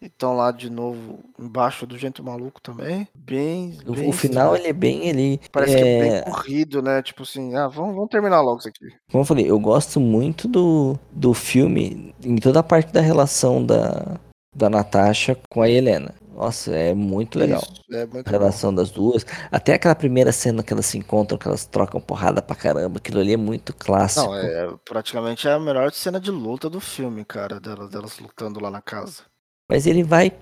estão 0.00 0.36
lá 0.36 0.52
de 0.52 0.70
novo 0.70 1.18
embaixo 1.38 1.86
do 1.86 1.98
jeito 1.98 2.22
maluco 2.22 2.60
também. 2.62 3.08
Bem. 3.14 3.76
O, 3.86 3.92
bem 3.92 4.08
o 4.08 4.12
final, 4.12 4.54
ele 4.54 4.68
é 4.68 4.72
bem, 4.72 5.08
ele... 5.08 5.40
Parece 5.50 5.74
que 5.76 5.82
é 5.82 5.98
é, 5.98 6.22
bem 6.22 6.32
corrido, 6.32 6.80
né? 6.82 7.02
Tipo 7.02 7.24
assim, 7.24 7.56
ah, 7.56 7.66
vamos, 7.66 7.94
vamos 7.94 8.10
terminar 8.10 8.40
logo 8.40 8.58
isso 8.60 8.68
aqui. 8.68 8.86
Como 9.10 9.22
eu 9.22 9.26
falei, 9.26 9.50
eu 9.50 9.58
gosto 9.58 9.98
muito 9.98 10.46
do, 10.46 10.96
do 11.10 11.34
filme 11.34 12.14
em 12.22 12.36
toda 12.36 12.60
a 12.60 12.62
parte 12.62 12.92
da 12.92 13.00
relação 13.00 13.64
da, 13.64 14.20
da 14.54 14.70
Natasha 14.70 15.36
com 15.50 15.62
a 15.62 15.68
Helena. 15.68 16.14
Nossa, 16.38 16.74
é 16.74 16.94
muito 16.94 17.38
legal. 17.38 17.62
Isso, 17.62 17.82
é 17.90 18.06
muito 18.06 18.26
A 18.26 18.30
bom. 18.34 18.38
relação 18.38 18.74
das 18.74 18.90
duas. 18.90 19.26
Até 19.52 19.74
aquela 19.74 19.94
primeira 19.94 20.32
cena 20.32 20.62
que 20.62 20.72
elas 20.72 20.86
se 20.86 20.98
encontram, 20.98 21.38
que 21.38 21.48
elas 21.48 21.66
trocam 21.66 22.00
porrada 22.00 22.42
pra 22.42 22.56
caramba. 22.56 22.98
Aquilo 22.98 23.20
ali 23.20 23.32
é 23.34 23.36
muito 23.36 23.74
clássico. 23.74 24.32
Não, 24.32 24.34
é 24.34 24.76
praticamente 24.84 25.48
a 25.48 25.58
melhor 25.58 25.90
cena 25.92 26.20
de 26.20 26.30
luta 26.30 26.68
do 26.68 26.78
filme, 26.78 27.24
cara, 27.24 27.58
delas, 27.58 27.88
delas 27.90 28.18
lutando 28.18 28.60
lá 28.60 28.70
na 28.70 28.82
casa. 28.82 29.24
Mas 29.70 29.86
ele 29.86 30.02
vai. 30.02 30.32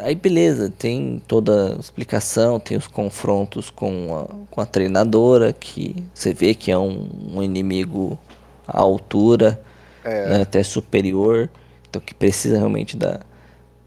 Aí 0.00 0.14
beleza, 0.14 0.70
tem 0.70 1.20
toda 1.26 1.74
a 1.76 1.78
explicação, 1.80 2.60
tem 2.60 2.76
os 2.76 2.86
confrontos 2.86 3.68
com 3.70 4.16
a, 4.16 4.46
com 4.54 4.60
a 4.60 4.66
treinadora, 4.66 5.52
que 5.52 5.96
você 6.14 6.32
vê 6.32 6.54
que 6.54 6.70
é 6.70 6.78
um, 6.78 7.08
um 7.36 7.42
inimigo 7.42 8.18
à 8.66 8.80
altura, 8.80 9.60
É, 10.04 10.36
né, 10.36 10.42
até 10.42 10.62
superior. 10.62 11.50
Então 11.88 12.00
que 12.02 12.14
precisa 12.14 12.56
realmente 12.58 12.96
da, 12.96 13.20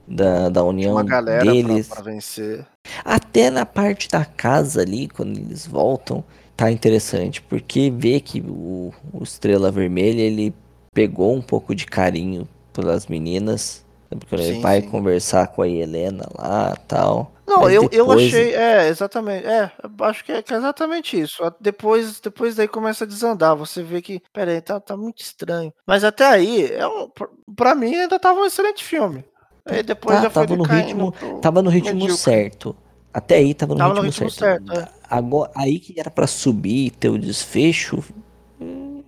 da, 0.08 0.50
da 0.50 0.64
união 0.64 0.92
uma 0.94 1.04
galera 1.04 1.44
pra, 1.44 1.52
deles. 1.54 1.88
pra 1.88 2.02
vencer. 2.02 2.66
Até 3.04 3.50
na 3.50 3.66
parte 3.66 4.08
da 4.10 4.24
casa 4.26 4.82
ali, 4.82 5.08
quando 5.08 5.38
eles 5.38 5.66
voltam, 5.66 6.24
tá 6.56 6.72
interessante, 6.72 7.42
porque 7.42 7.90
vê 7.92 8.20
que 8.20 8.42
o, 8.42 8.94
o 9.14 9.24
Estrela 9.24 9.72
Vermelha, 9.72 10.22
ele 10.22 10.54
pegou 10.94 11.36
um 11.36 11.42
pouco 11.42 11.74
de 11.76 11.86
carinho 11.86 12.48
pelas 12.72 13.08
meninas? 13.08 13.84
Quando 14.10 14.42
ele 14.44 14.54
Sim, 14.56 14.62
vai 14.62 14.82
sim. 14.82 14.90
conversar 14.90 15.48
com 15.48 15.62
a 15.64 15.68
Helena 15.68 16.26
lá 16.38 16.76
tal. 16.88 17.34
Não, 17.48 17.62
Mas 17.62 17.74
eu, 17.74 17.84
eu 17.84 17.90
depois- 18.08 18.28
achei, 18.28 18.56
é, 18.56 18.88
exatamente, 18.88 19.46
é, 19.46 19.72
eu 19.84 20.06
acho 20.06 20.24
que 20.26 20.32
é, 20.32 20.42
que 20.42 20.54
é 20.54 20.58
exatamente 20.58 21.20
isso. 21.20 21.44
Depois, 21.60 22.20
depois 22.20 22.56
daí 22.56 22.68
começa 22.68 23.04
a 23.04 23.08
desandar, 23.08 23.56
você 23.56 23.84
vê 23.84 24.02
que, 24.02 24.22
pera 24.34 24.52
aí, 24.52 24.62
tá, 24.62 24.80
tá 24.80 24.96
muito 24.98 25.22
estranho. 25.22 25.72
Mas 25.86 26.04
até 26.04 26.26
aí, 26.26 26.72
é 26.72 26.88
um, 26.88 27.10
pra- 27.10 27.30
pra 27.56 27.76
mim 27.76 27.94
ainda 27.96 28.20
tava 28.20 28.40
um 28.40 28.46
excelente 28.46 28.84
filme. 28.84 29.24
Aí 29.68 29.82
depois 29.84 30.18
Tá, 30.18 30.24
já 30.24 30.30
tava 30.30 30.56
no 30.56 30.64
ritmo, 30.64 31.12
pro 31.12 31.40
tava 31.40 31.62
no 31.62 31.70
ritmo 31.70 31.94
medíocre. 31.94 32.18
certo. 32.18 32.76
Até 33.14 33.36
aí 33.38 33.54
tava 33.54 33.74
no 33.74 33.80
Tava 33.80 33.94
no 33.96 34.02
ritmo, 34.02 34.28
ritmo 34.28 34.40
certo. 34.40 34.68
certo, 34.68 34.90
é. 34.92 34.94
Agora, 35.10 35.52
aí 35.56 35.80
que 35.80 36.00
era 36.00 36.12
pra 36.12 36.28
subir 36.28 36.88
e 36.88 36.92
ter 36.92 37.10
o 37.10 37.18
desfecho, 37.18 38.04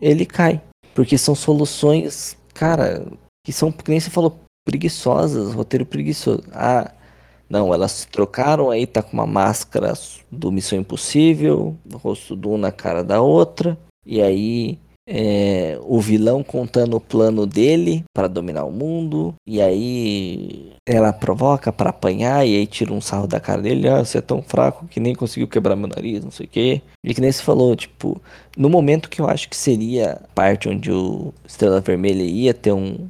ele 0.01 0.25
cai. 0.25 0.61
Porque 0.95 1.17
são 1.17 1.35
soluções, 1.35 2.37
cara, 2.53 3.05
que 3.45 3.51
são, 3.53 3.71
que 3.71 3.89
nem 3.89 3.99
você 3.99 4.09
falou, 4.09 4.39
preguiçosas, 4.65 5.53
roteiro 5.53 5.85
preguiçoso. 5.85 6.43
Ah, 6.51 6.91
não, 7.49 7.73
elas 7.73 8.05
trocaram 8.05 8.69
aí, 8.71 8.87
tá 8.87 9.01
com 9.03 9.13
uma 9.13 9.27
máscara 9.27 9.93
do 10.31 10.51
Missão 10.51 10.79
Impossível, 10.79 11.77
o 11.91 11.97
rosto 11.97 12.35
de 12.35 12.47
um 12.47 12.57
na 12.57 12.71
cara 12.71 13.03
da 13.03 13.21
outra, 13.21 13.77
e 14.05 14.21
aí 14.21 14.79
é, 15.07 15.79
o 15.83 16.01
vilão 16.01 16.43
contando 16.43 16.97
o 16.97 17.01
plano 17.01 17.45
dele 17.45 18.03
para 18.13 18.27
dominar 18.27 18.65
o 18.65 18.71
mundo, 18.71 19.33
e 19.47 19.61
aí 19.61 20.73
ela 20.85 21.13
provoca 21.13 21.71
para 21.71 21.91
apanhar, 21.91 22.45
e 22.45 22.57
aí 22.57 22.67
tira 22.67 22.91
um 22.91 22.99
sarro 22.99 23.25
da 23.25 23.39
cara 23.39 23.61
dele, 23.61 23.87
ah, 23.87 24.03
você 24.03 24.17
é 24.17 24.21
tão 24.21 24.41
fraco 24.41 24.85
que 24.87 24.99
nem 24.99 25.15
conseguiu 25.15 25.47
quebrar 25.47 25.77
meu 25.77 25.87
nariz, 25.87 26.23
não 26.23 26.31
sei 26.31 26.45
o 26.45 26.49
quê. 26.49 26.81
E 27.03 27.13
que 27.13 27.21
nem 27.21 27.31
se 27.31 27.41
falou, 27.41 27.73
tipo, 27.75 28.21
no 28.57 28.69
momento 28.69 29.09
que 29.09 29.21
eu 29.21 29.29
acho 29.29 29.47
que 29.47 29.55
seria 29.55 30.13
a 30.13 30.27
parte 30.35 30.67
onde 30.67 30.91
o 30.91 31.33
Estrela 31.47 31.79
Vermelha 31.79 32.23
ia 32.23 32.53
ter 32.53 32.73
um, 32.73 33.07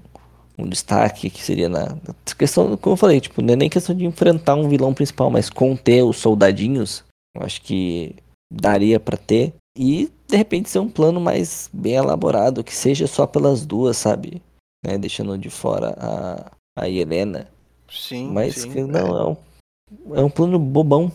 um 0.58 0.68
destaque, 0.68 1.32
que 1.32 1.44
seria 1.44 1.68
na, 1.68 1.90
na 1.90 2.36
questão, 2.38 2.78
como 2.78 2.94
eu 2.94 2.98
falei, 2.98 3.20
tipo, 3.20 3.42
não 3.42 3.54
é 3.54 3.58
nem 3.58 3.70
questão 3.70 3.96
de 3.96 4.06
enfrentar 4.06 4.56
um 4.56 4.70
vilão 4.70 4.94
principal, 4.94 5.32
mas 5.32 5.50
conter 5.50 6.04
os 6.04 6.18
soldadinhos, 6.18 7.04
eu 7.36 7.44
acho 7.44 7.62
que 7.62 8.16
daria 8.52 9.00
para 9.00 9.18
ter. 9.18 9.54
E 9.78 10.12
de 10.28 10.36
repente 10.36 10.70
ser 10.70 10.80
um 10.80 10.90
plano 10.90 11.22
mais 11.22 11.70
bem 11.72 11.94
elaborado, 11.94 12.64
que 12.64 12.74
seja 12.74 13.06
só 13.06 13.28
pelas 13.28 13.66
duas, 13.66 13.96
sabe? 13.96 14.42
Né? 14.84 14.98
Deixando 14.98 15.38
de 15.38 15.50
fora 15.50 15.96
a, 16.00 16.52
a 16.82 16.90
Helena. 16.90 17.48
Sim. 17.90 18.32
Mas 18.32 18.56
sim, 18.56 18.72
que 18.72 18.84
não, 18.84 19.18
é. 19.18 19.28
um, 19.30 20.16
é 20.16 20.24
um 20.24 20.30
plano 20.30 20.58
bobão. 20.58 21.12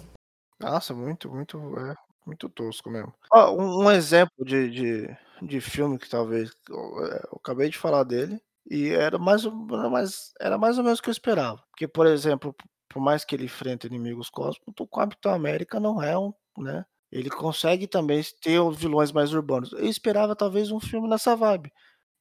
Nossa, 0.61 0.95
muito, 0.95 1.29
muito, 1.29 1.59
é, 1.79 1.95
muito 2.25 2.49
tosco 2.49 2.89
mesmo. 2.89 3.13
Ó, 3.33 3.53
um, 3.53 3.85
um 3.85 3.91
exemplo 3.91 4.45
de, 4.45 4.71
de, 4.71 5.17
de 5.43 5.61
filme 5.61 5.99
que 5.99 6.09
talvez. 6.09 6.53
Eu, 6.69 7.05
é, 7.05 7.17
eu 7.33 7.41
acabei 7.43 7.69
de 7.69 7.79
falar 7.79 8.05
dele. 8.05 8.41
E 8.71 8.91
era 8.91 9.19
mais, 9.19 9.43
era 9.45 9.91
mais, 9.91 10.33
era 10.41 10.57
mais 10.57 10.79
ou 10.79 10.85
menos 10.85 11.01
o 11.01 11.03
que 11.03 11.09
eu 11.09 11.13
esperava. 11.13 11.61
Porque, 11.73 11.89
por 11.89 12.07
exemplo, 12.07 12.55
por 12.89 13.01
mais 13.01 13.25
que 13.25 13.35
ele 13.35 13.47
enfrente 13.47 13.89
inimigos 13.89 14.31
cósmicos, 14.31 14.73
o 14.79 14.87
Capitão 14.87 15.35
América 15.35 15.81
não 15.81 16.01
é 16.01 16.17
um, 16.17 16.33
né? 16.57 16.85
Ele 17.13 17.29
consegue 17.29 17.87
também 17.87 18.25
ter 18.41 18.59
os 18.59 18.79
vilões 18.79 19.13
mais 19.13 19.35
urbanos. 19.35 19.73
Eu 19.73 19.85
esperava 19.85 20.35
talvez 20.35 20.71
um 20.71 20.81
filme 20.81 21.07
nessa 21.07 21.37
vibe. 21.37 21.71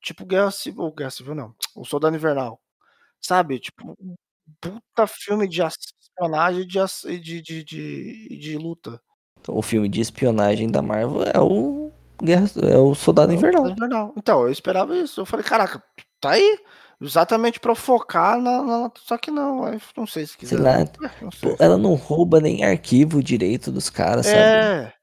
Tipo 0.02 0.26
Guerra 0.26 0.52
Civil. 0.52 0.84
Ou 0.84 0.94
Guerra 0.94 1.12
Civil 1.12 1.34
não. 1.34 1.56
O 1.74 1.86
Soldado 1.86 2.16
Invernal. 2.16 2.60
Sabe? 3.22 3.58
Tipo, 3.60 3.96
um 3.98 4.16
puta 4.60 5.08
filme 5.08 5.48
de 5.48 5.62
espionagem 5.62 6.64
e 6.64 6.66
de, 6.66 6.82
de, 7.20 7.42
de, 7.42 7.64
de, 7.64 8.38
de 8.38 8.58
luta. 8.58 9.02
O 9.48 9.62
filme 9.62 9.88
de 9.88 10.02
espionagem 10.02 10.70
da 10.70 10.82
Marvel 10.82 11.24
é 11.24 11.40
o 11.40 11.92
Guerra, 12.22 12.46
é 12.70 12.78
o 12.78 12.94
Soldado 12.94 13.32
Invernal. 13.32 13.70
Invernal. 13.70 14.14
Então, 14.18 14.42
eu 14.42 14.52
esperava 14.52 14.96
isso. 14.98 15.22
Eu 15.22 15.26
falei, 15.26 15.46
caraca, 15.46 15.82
tá 16.20 16.32
aí. 16.32 16.60
Exatamente 17.02 17.60
pra 17.60 17.74
focar 17.74 18.40
na, 18.40 18.62
na, 18.62 18.92
Só 19.04 19.18
que 19.18 19.32
não, 19.32 19.66
não 19.98 20.06
sei 20.06 20.28
se 20.28 20.38
quiser. 20.38 20.56
Sei 20.56 20.64
lá. 20.64 20.78
Não 21.20 21.32
sei. 21.32 21.56
Ela 21.58 21.76
não 21.76 21.96
rouba 21.96 22.40
nem 22.40 22.64
arquivo 22.64 23.24
direito 23.24 23.72
dos 23.72 23.90
caras, 23.90 24.28
é, 24.28 24.84
sabe? 24.84 24.94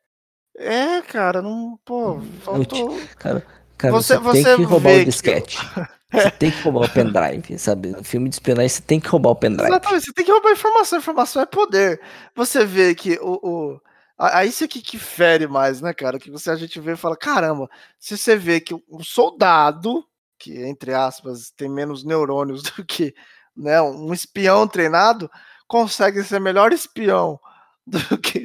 É, 0.58 1.02
cara, 1.02 1.42
não. 1.42 1.76
Pô, 1.84 2.20
faltou. 2.42 2.96
Cara, 3.16 3.44
cara, 3.76 3.92
você, 3.92 4.16
você, 4.16 4.44
tem 4.44 4.56
que 4.56 4.62
roubar 4.62 4.92
o 4.92 5.04
disquete. 5.04 5.58
Que... 5.58 5.98
Você 6.11 6.30
tem 6.30 6.50
que 6.50 6.62
roubar 6.62 6.87
o 6.87 6.90
pendrive, 6.90 7.58
sabe? 7.58 7.90
No 7.90 8.02
filme 8.02 8.30
de 8.30 8.37
espionagem, 8.37 8.70
você 8.70 8.80
tem 8.80 8.98
que 8.98 9.11
roubar 9.11 9.28
o 9.28 9.37
pendrive. 9.37 9.68
Exatamente, 9.68 10.06
você 10.06 10.12
tem 10.14 10.24
que 10.24 10.32
roubar 10.32 10.52
informação. 10.52 10.98
Informação 10.98 11.42
é 11.42 11.44
poder. 11.44 12.00
Você 12.34 12.64
vê 12.64 12.94
que 12.94 13.18
o. 13.20 13.38
o... 13.42 13.80
Aí 14.16 14.48
isso 14.48 14.64
aqui 14.64 14.80
que 14.80 14.98
fere 14.98 15.46
mais, 15.46 15.82
né, 15.82 15.92
cara? 15.92 16.18
Que 16.18 16.30
você 16.30 16.50
a 16.50 16.56
gente 16.56 16.80
vê 16.80 16.92
e 16.92 16.96
fala: 16.96 17.14
caramba, 17.14 17.68
se 17.98 18.16
você 18.16 18.37
vê 18.37 18.58
que 18.58 18.72
o 18.72 19.04
soldado 19.04 20.02
que, 20.38 20.62
entre 20.62 20.94
aspas, 20.94 21.51
tem 21.57 21.68
menos 21.68 22.05
neurônios 22.05 22.62
do 22.77 22.85
que 22.85 23.14
né, 23.57 23.81
um 23.83 24.12
espião 24.12 24.66
treinado, 24.66 25.31
consegue 25.66 26.22
ser 26.22 26.40
melhor 26.40 26.72
espião 26.72 27.38
do 27.87 28.18
que, 28.18 28.44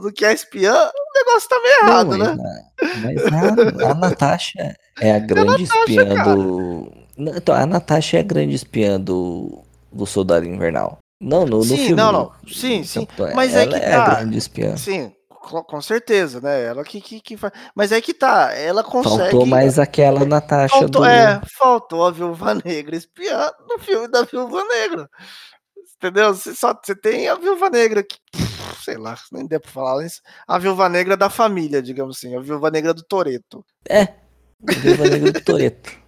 do 0.00 0.12
que 0.12 0.24
a 0.24 0.32
espiã, 0.32 0.72
o 0.72 1.18
negócio 1.18 1.48
tá 1.48 1.60
meio 1.60 1.82
errado, 1.82 2.16
Não, 2.16 2.36
né? 2.36 2.62
Mas 3.02 3.82
a, 3.82 3.90
a 3.90 3.94
Natasha 3.94 4.76
é 5.00 5.12
a 5.12 5.18
grande 5.20 5.48
a 5.48 5.58
Natasha, 5.58 5.80
espiã 5.80 6.14
cara. 6.14 6.34
do. 6.34 6.92
Então, 7.18 7.54
a 7.54 7.66
Natasha 7.66 8.16
é 8.18 8.20
a 8.20 8.24
grande 8.24 8.54
espiã 8.54 9.00
do, 9.00 9.64
do 9.92 10.06
Soldado 10.06 10.46
Invernal. 10.46 10.98
Não, 11.20 11.46
no, 11.46 11.58
no 11.58 11.64
sim, 11.64 11.76
filme. 11.76 11.94
Não, 11.94 12.12
não. 12.12 12.32
Sim, 12.46 12.84
sim. 12.84 13.08
Então, 13.12 13.34
mas 13.34 13.54
é 13.54 13.66
que 13.66 13.72
tá. 13.72 13.78
é 13.78 13.94
a 13.94 14.04
tá. 14.04 14.14
grande 14.16 14.38
espiã. 14.38 14.76
Sim, 14.76 15.12
com 15.46 15.80
certeza, 15.80 16.40
né? 16.40 16.64
Ela 16.64 16.84
que, 16.84 17.00
que, 17.00 17.20
que 17.20 17.36
faz. 17.36 17.52
Mas 17.74 17.92
é 17.92 18.00
que 18.00 18.12
tá, 18.12 18.52
ela 18.52 18.82
consegue. 18.82 19.30
Faltou 19.30 19.46
mais 19.46 19.78
aquela 19.78 20.24
Natasha 20.24 20.74
faltou, 20.74 21.02
do. 21.02 21.04
É, 21.04 21.40
faltou 21.58 22.06
a 22.06 22.10
Viúva 22.10 22.54
Negra 22.54 22.96
espiando 22.96 23.56
no 23.68 23.78
filme 23.78 24.08
da 24.08 24.22
Viúva 24.22 24.64
Negra. 24.64 25.08
Entendeu? 25.96 26.34
Você, 26.34 26.54
só, 26.54 26.74
você 26.74 26.94
tem 26.94 27.28
a 27.28 27.34
Viúva 27.34 27.70
Negra 27.70 28.02
que. 28.02 28.16
Sei 28.82 28.96
lá, 28.96 29.16
nem 29.32 29.46
deu 29.46 29.60
pra 29.60 29.70
falar 29.70 30.04
isso. 30.04 30.20
A 30.46 30.58
Viúva 30.58 30.88
Negra 30.88 31.16
da 31.16 31.30
família, 31.30 31.82
digamos 31.82 32.16
assim. 32.16 32.36
A 32.36 32.40
Viúva 32.40 32.70
Negra 32.70 32.92
do 32.92 33.02
Toreto. 33.02 33.64
É, 33.88 34.02
a 34.02 34.72
Viúva 34.72 35.08
Negra 35.08 35.32
do 35.32 35.40
Toreto. 35.40 36.06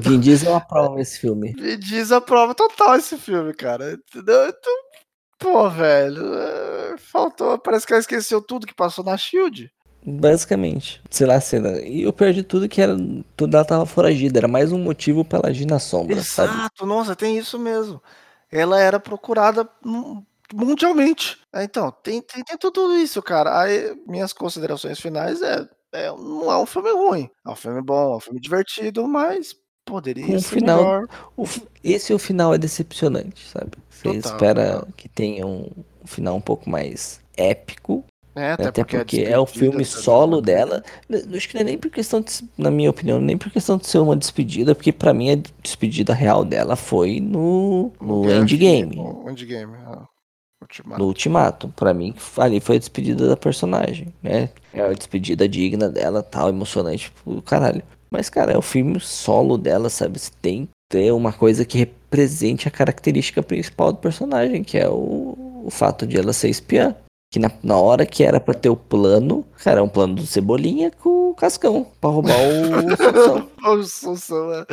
Vin 0.00 0.20
Diesel 0.20 0.54
aprova 0.54 1.00
esse 1.00 1.18
filme. 1.18 1.52
Vin 1.58 1.78
Diesel 1.78 2.18
aprova 2.18 2.54
total 2.54 2.96
esse 2.96 3.16
filme, 3.16 3.52
cara. 3.54 3.92
Entendeu? 3.92 4.48
Então, 4.48 4.72
Pô, 5.42 5.68
velho, 5.68 6.34
é, 6.34 6.96
faltou. 6.96 7.58
Parece 7.58 7.84
que 7.84 7.92
ela 7.92 8.00
esqueceu 8.00 8.40
tudo 8.40 8.66
que 8.66 8.74
passou 8.74 9.04
na 9.04 9.16
Shield. 9.16 9.72
Basicamente. 10.06 11.02
Sei 11.10 11.26
lá, 11.26 11.40
cena. 11.40 11.80
E 11.80 12.02
eu 12.02 12.12
perdi 12.12 12.44
tudo 12.44 12.68
que 12.68 12.80
era. 12.80 12.96
Tudo 13.36 13.56
ela 13.56 13.64
tava 13.64 13.84
foragida. 13.84 14.38
Era 14.38 14.48
mais 14.48 14.70
um 14.70 14.78
motivo 14.78 15.24
pra 15.24 15.40
ela 15.40 15.48
agir 15.48 15.66
na 15.66 15.80
sombra. 15.80 16.16
Exato, 16.16 16.78
sabe? 16.78 16.88
nossa, 16.88 17.16
tem 17.16 17.36
isso 17.36 17.58
mesmo. 17.58 18.00
Ela 18.50 18.80
era 18.80 19.00
procurada 19.00 19.68
mundialmente. 20.54 21.38
É, 21.52 21.64
então, 21.64 21.90
tem, 21.90 22.22
tem, 22.22 22.44
tem 22.44 22.56
tudo 22.56 22.96
isso, 22.96 23.20
cara. 23.20 23.60
Aí, 23.60 23.96
minhas 24.06 24.32
considerações 24.32 25.00
finais 25.00 25.42
é, 25.42 25.68
é. 25.92 26.08
Não 26.10 26.52
é 26.52 26.58
um 26.58 26.66
filme 26.66 26.92
ruim. 26.92 27.30
É 27.44 27.50
um 27.50 27.56
filme 27.56 27.82
bom, 27.82 28.14
é 28.14 28.16
um 28.16 28.20
filme 28.20 28.40
divertido, 28.40 29.08
mas 29.08 29.56
poderia 29.84 30.38
ser 30.38 30.56
final, 30.56 30.78
melhor. 30.78 31.08
O, 31.36 31.44
esse 31.82 32.12
o 32.12 32.18
final 32.18 32.54
é 32.54 32.58
decepcionante, 32.58 33.46
sabe? 33.48 33.72
Você 33.90 34.14
Total, 34.14 34.32
espera 34.32 34.88
que 34.96 35.08
tenha 35.08 35.46
um, 35.46 35.70
final 36.04 36.36
um 36.36 36.40
pouco 36.40 36.68
mais 36.68 37.20
épico. 37.36 38.04
É, 38.34 38.52
até, 38.52 38.68
até 38.68 38.82
porque, 38.82 38.96
porque 38.96 39.20
é 39.20 39.38
o 39.38 39.44
filme 39.44 39.84
solo 39.84 40.40
dela. 40.40 40.82
Acho 41.34 41.48
que 41.48 41.54
não 41.54 41.60
é 41.60 41.64
nem 41.64 41.78
por 41.78 41.90
questão, 41.90 42.22
de, 42.22 42.32
na 42.56 42.70
minha 42.70 42.88
opinião, 42.88 43.20
nem 43.20 43.36
por 43.36 43.52
questão 43.52 43.76
de 43.76 43.86
ser 43.86 43.98
uma 43.98 44.16
despedida, 44.16 44.74
porque 44.74 44.90
para 44.90 45.12
mim 45.12 45.30
a 45.30 45.38
despedida 45.62 46.14
real 46.14 46.42
dela 46.42 46.74
foi 46.74 47.20
no, 47.20 47.92
no 48.00 48.30
Endgame. 48.30 48.96
No 48.96 49.28
Endgame, 49.28 49.74
ah, 49.86 50.08
Ultimato. 50.62 50.98
No 51.00 51.06
Ultimato. 51.08 51.68
Pra 51.76 51.92
mim, 51.92 52.14
ali 52.38 52.60
foi 52.60 52.76
a 52.76 52.78
despedida 52.78 53.28
da 53.28 53.36
personagem, 53.36 54.14
né? 54.22 54.48
É 54.72 54.80
a 54.80 54.92
despedida 54.92 55.46
digna 55.46 55.88
dela, 55.88 56.22
tal, 56.22 56.48
emocionante, 56.48 57.04
tipo, 57.04 57.42
caralho. 57.42 57.82
Mas, 58.12 58.28
cara, 58.28 58.52
é 58.52 58.58
o 58.58 58.62
filme 58.62 59.00
solo 59.00 59.56
dela, 59.56 59.88
sabe? 59.88 60.18
Você 60.18 60.30
tem 60.42 60.66
que 60.66 60.72
ter 60.90 61.10
uma 61.12 61.32
coisa 61.32 61.64
que 61.64 61.78
represente 61.78 62.68
a 62.68 62.70
característica 62.70 63.42
principal 63.42 63.90
do 63.90 63.98
personagem, 63.98 64.62
que 64.62 64.76
é 64.76 64.86
o, 64.86 65.62
o 65.64 65.70
fato 65.70 66.06
de 66.06 66.18
ela 66.18 66.34
ser 66.34 66.50
espiã. 66.50 66.94
Que 67.32 67.38
na, 67.38 67.50
na 67.62 67.78
hora 67.78 68.04
que 68.04 68.22
era 68.22 68.38
pra 68.38 68.52
ter 68.52 68.68
o 68.68 68.76
plano, 68.76 69.46
cara, 69.64 69.80
é 69.80 69.82
um 69.82 69.88
plano 69.88 70.16
do 70.16 70.26
Cebolinha 70.26 70.90
com 70.90 71.30
o 71.30 71.34
Cascão, 71.34 71.86
pra 71.98 72.10
roubar 72.10 72.36
o 72.36 73.72
o 73.72 73.82
Sansão, 73.84 74.52
é. 74.52 74.66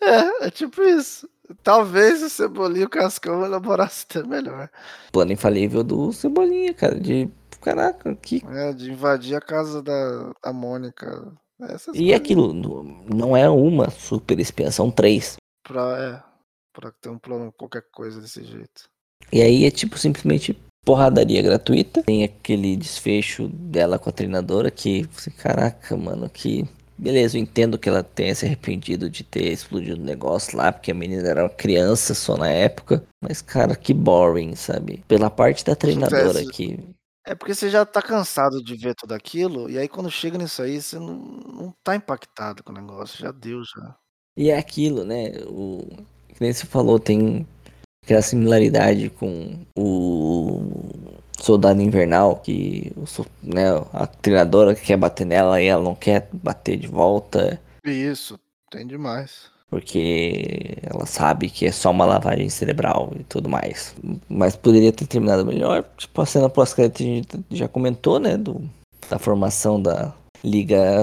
é, 0.00 0.46
é 0.46 0.50
tipo 0.50 0.80
isso. 0.80 1.28
Talvez 1.62 2.22
o 2.22 2.30
Cebolinha 2.30 2.84
e 2.84 2.86
o 2.86 2.90
Cascão 2.90 3.44
elaborassem 3.44 4.06
até 4.08 4.26
melhor. 4.26 4.70
Plano 5.12 5.32
infalível 5.32 5.84
do 5.84 6.10
Cebolinha, 6.10 6.72
cara, 6.72 6.98
de 6.98 7.28
caraca, 7.64 8.14
que. 8.16 8.42
É, 8.50 8.72
de 8.72 8.92
invadir 8.92 9.34
a 9.34 9.40
casa 9.40 9.82
da, 9.82 10.32
da 10.44 10.52
Mônica. 10.52 11.32
Essas 11.62 11.94
e 11.94 11.98
coisas. 11.98 12.16
aquilo 12.16 12.52
não 12.52 13.36
é 13.36 13.48
uma 13.48 13.88
super 13.88 14.38
espiã, 14.38 14.70
são 14.70 14.90
três. 14.90 15.36
Pra, 15.66 15.98
é, 15.98 16.22
pra 16.72 16.92
ter 17.00 17.08
um 17.08 17.18
plano, 17.18 17.52
qualquer 17.52 17.84
coisa 17.92 18.20
desse 18.20 18.44
jeito. 18.44 18.88
E 19.32 19.40
aí 19.40 19.64
é 19.64 19.70
tipo 19.70 19.96
simplesmente 19.96 20.58
porradaria 20.84 21.40
gratuita. 21.40 22.02
Tem 22.02 22.24
aquele 22.24 22.76
desfecho 22.76 23.48
dela 23.48 23.98
com 23.98 24.10
a 24.10 24.12
treinadora 24.12 24.70
que, 24.70 25.08
caraca, 25.38 25.96
mano, 25.96 26.28
que. 26.28 26.68
Beleza, 26.96 27.36
eu 27.36 27.42
entendo 27.42 27.76
que 27.76 27.88
ela 27.88 28.04
tenha 28.04 28.32
se 28.36 28.46
arrependido 28.46 29.10
de 29.10 29.24
ter 29.24 29.50
explodido 29.50 30.00
o 30.00 30.04
negócio 30.04 30.56
lá, 30.56 30.70
porque 30.70 30.92
a 30.92 30.94
menina 30.94 31.28
era 31.28 31.42
uma 31.42 31.48
criança 31.48 32.14
só 32.14 32.36
na 32.36 32.48
época. 32.48 33.02
Mas, 33.20 33.42
cara, 33.42 33.74
que 33.74 33.92
boring, 33.92 34.54
sabe? 34.54 35.02
Pela 35.08 35.28
parte 35.28 35.64
da 35.64 35.74
treinadora 35.74 36.44
que 36.52 36.78
é 37.26 37.34
porque 37.34 37.54
você 37.54 37.70
já 37.70 37.86
tá 37.86 38.02
cansado 38.02 38.62
de 38.62 38.76
ver 38.76 38.94
tudo 38.94 39.12
aquilo, 39.14 39.70
e 39.70 39.78
aí 39.78 39.88
quando 39.88 40.10
chega 40.10 40.36
nisso 40.36 40.62
aí, 40.62 40.80
você 40.80 40.98
não, 40.98 41.16
não 41.16 41.74
tá 41.82 41.96
impactado 41.96 42.62
com 42.62 42.72
o 42.72 42.74
negócio, 42.74 43.18
já 43.18 43.32
deu 43.32 43.62
já. 43.64 43.96
E 44.36 44.50
é 44.50 44.58
aquilo, 44.58 45.04
né? 45.04 45.32
O 45.46 45.78
que 46.28 46.40
nem 46.40 46.52
você 46.52 46.66
falou, 46.66 46.98
tem 46.98 47.46
aquela 48.02 48.20
similaridade 48.20 49.08
com 49.10 49.64
o 49.78 50.60
Soldado 51.38 51.80
Invernal, 51.80 52.36
que 52.36 52.92
né, 53.42 53.64
a 53.92 54.06
treinadora 54.06 54.74
quer 54.74 54.96
bater 54.96 55.24
nela 55.24 55.62
e 55.62 55.66
ela 55.66 55.82
não 55.82 55.94
quer 55.94 56.28
bater 56.32 56.76
de 56.76 56.86
volta. 56.86 57.60
Isso, 57.84 58.38
tem 58.70 58.86
demais. 58.86 59.53
Porque 59.74 60.78
ela 60.84 61.04
sabe 61.04 61.50
que 61.50 61.66
é 61.66 61.72
só 61.72 61.90
uma 61.90 62.04
lavagem 62.04 62.48
cerebral 62.48 63.12
e 63.18 63.24
tudo 63.24 63.48
mais. 63.48 63.92
Mas 64.28 64.54
poderia 64.54 64.92
ter 64.92 65.04
terminado 65.04 65.44
melhor. 65.44 65.84
Tipo, 65.96 66.22
a 66.22 66.26
cena 66.26 66.48
pós-crédito 66.48 67.02
a 67.02 67.04
gente 67.04 67.28
já 67.50 67.66
comentou, 67.66 68.20
né? 68.20 68.36
Do, 68.36 68.62
da 69.10 69.18
formação 69.18 69.82
da 69.82 70.14
Liga 70.44 71.02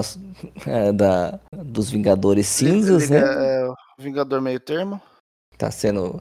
é, 0.66 0.90
da, 0.90 1.38
dos 1.54 1.90
Vingadores 1.90 2.46
Cinzas, 2.46 3.10
Liga, 3.10 3.20
né? 3.20 3.66
É, 3.66 3.68
Vingador 3.98 4.40
meio 4.40 4.58
termo. 4.58 4.98
Tá 5.58 5.70
sendo 5.70 6.18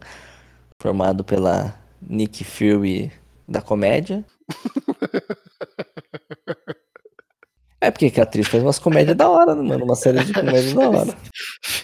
formado 0.82 1.24
pela 1.24 1.74
Nick 2.02 2.44
Fury 2.44 3.14
da 3.48 3.62
comédia. 3.62 4.26
É 7.84 7.90
porque 7.90 8.14
a 8.20 8.24
atriz 8.24 8.48
faz 8.48 8.62
umas 8.62 8.78
comédias 8.78 9.18
da 9.18 9.28
hora, 9.28 9.56
né, 9.56 9.64
mano? 9.64 9.86
Uma 9.86 9.96
série 9.96 10.24
de 10.24 10.32
comédias 10.32 10.74
da 10.74 10.88
hora. 10.88 11.18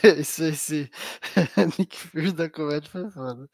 Isso, 0.20 0.44
esse 0.44 0.92
Nick 1.80 1.98
Fury 1.98 2.32
da 2.34 2.48
comédia 2.48 2.88
foi 2.88 3.10
foda. 3.10 3.50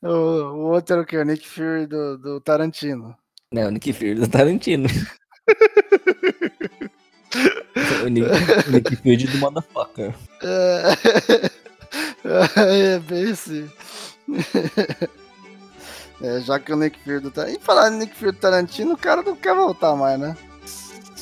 O, 0.00 0.08
o 0.08 0.70
outro 0.70 0.94
era 0.94 1.02
o 1.02 1.04
que? 1.04 1.18
O 1.18 1.24
Nick 1.24 1.48
Fury 1.48 1.88
do, 1.88 2.16
do 2.16 2.40
Tarantino. 2.40 3.16
Não, 3.52 3.66
o 3.66 3.70
Nick 3.72 3.92
Fury 3.92 4.14
do 4.14 4.28
Tarantino. 4.28 4.88
o, 8.04 8.08
Nick, 8.08 8.28
o 8.68 8.70
Nick 8.70 8.94
Fury 8.96 9.26
do 9.26 9.38
Motherfucker. 9.38 10.14
É, 10.44 10.92
é 12.94 12.98
bem 13.00 13.32
assim. 13.32 13.68
É, 16.22 16.40
já 16.42 16.60
que 16.60 16.72
o 16.72 16.76
Nick 16.76 16.96
Fury 17.00 17.18
do 17.18 17.32
Tarantino. 17.32 17.60
E 17.60 17.64
falar 17.64 17.90
Nick 17.90 18.14
Fury 18.14 18.30
do 18.30 18.38
Tarantino, 18.38 18.92
o 18.92 18.98
cara 18.98 19.20
não 19.22 19.34
quer 19.34 19.56
voltar 19.56 19.96
mais, 19.96 20.20
né? 20.20 20.36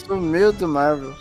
Sumiu 0.06 0.52
do 0.52 0.68
Marvel. 0.68 1.14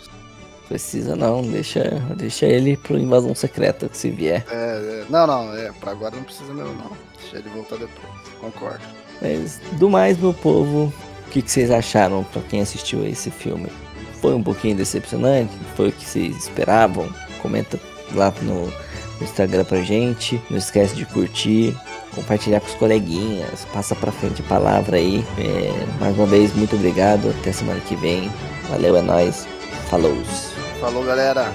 Precisa 0.68 1.14
não, 1.14 1.42
deixa, 1.42 2.02
deixa 2.16 2.46
ele 2.46 2.76
pro 2.76 2.98
invasão 2.98 3.34
secreta 3.34 3.88
se 3.92 4.10
vier. 4.10 4.44
É, 4.50 4.54
é, 4.54 5.04
não, 5.08 5.26
não, 5.26 5.56
é, 5.56 5.70
pra 5.72 5.92
agora 5.92 6.16
não 6.16 6.24
precisa 6.24 6.52
mesmo 6.52 6.72
não. 6.74 6.90
Deixa 7.20 7.38
ele 7.38 7.48
voltar 7.50 7.76
depois, 7.76 8.12
concordo. 8.40 8.84
Mas 9.22 9.60
do 9.72 9.88
mais, 9.88 10.18
meu 10.18 10.34
povo, 10.34 10.92
o 11.26 11.30
que, 11.30 11.40
que 11.40 11.50
vocês 11.50 11.70
acharam 11.70 12.24
pra 12.24 12.42
quem 12.42 12.60
assistiu 12.60 13.06
esse 13.06 13.30
filme? 13.30 13.68
Foi 14.20 14.34
um 14.34 14.42
pouquinho 14.42 14.76
decepcionante? 14.76 15.52
Foi 15.76 15.90
o 15.90 15.92
que 15.92 16.04
vocês 16.04 16.36
esperavam? 16.36 17.08
Comenta 17.40 17.78
lá 18.12 18.32
no, 18.42 18.66
no 18.66 18.72
Instagram 19.22 19.64
pra 19.64 19.82
gente. 19.82 20.40
Não 20.50 20.58
esquece 20.58 20.96
de 20.96 21.06
curtir, 21.06 21.76
compartilhar 22.12 22.60
com 22.60 22.66
os 22.66 22.74
coleguinhas, 22.74 23.64
passa 23.72 23.94
pra 23.94 24.10
frente 24.10 24.42
a 24.42 24.48
palavra 24.48 24.96
aí. 24.96 25.24
É, 25.38 26.00
mais 26.00 26.16
uma 26.16 26.26
vez, 26.26 26.52
muito 26.56 26.74
obrigado. 26.74 27.30
Até 27.38 27.52
semana 27.52 27.80
que 27.80 27.94
vem. 27.94 28.30
Valeu, 28.68 28.96
é 28.96 29.02
nóis. 29.02 29.46
Falou. 29.88 30.16
Falou, 30.80 31.04
galera. 31.04 31.52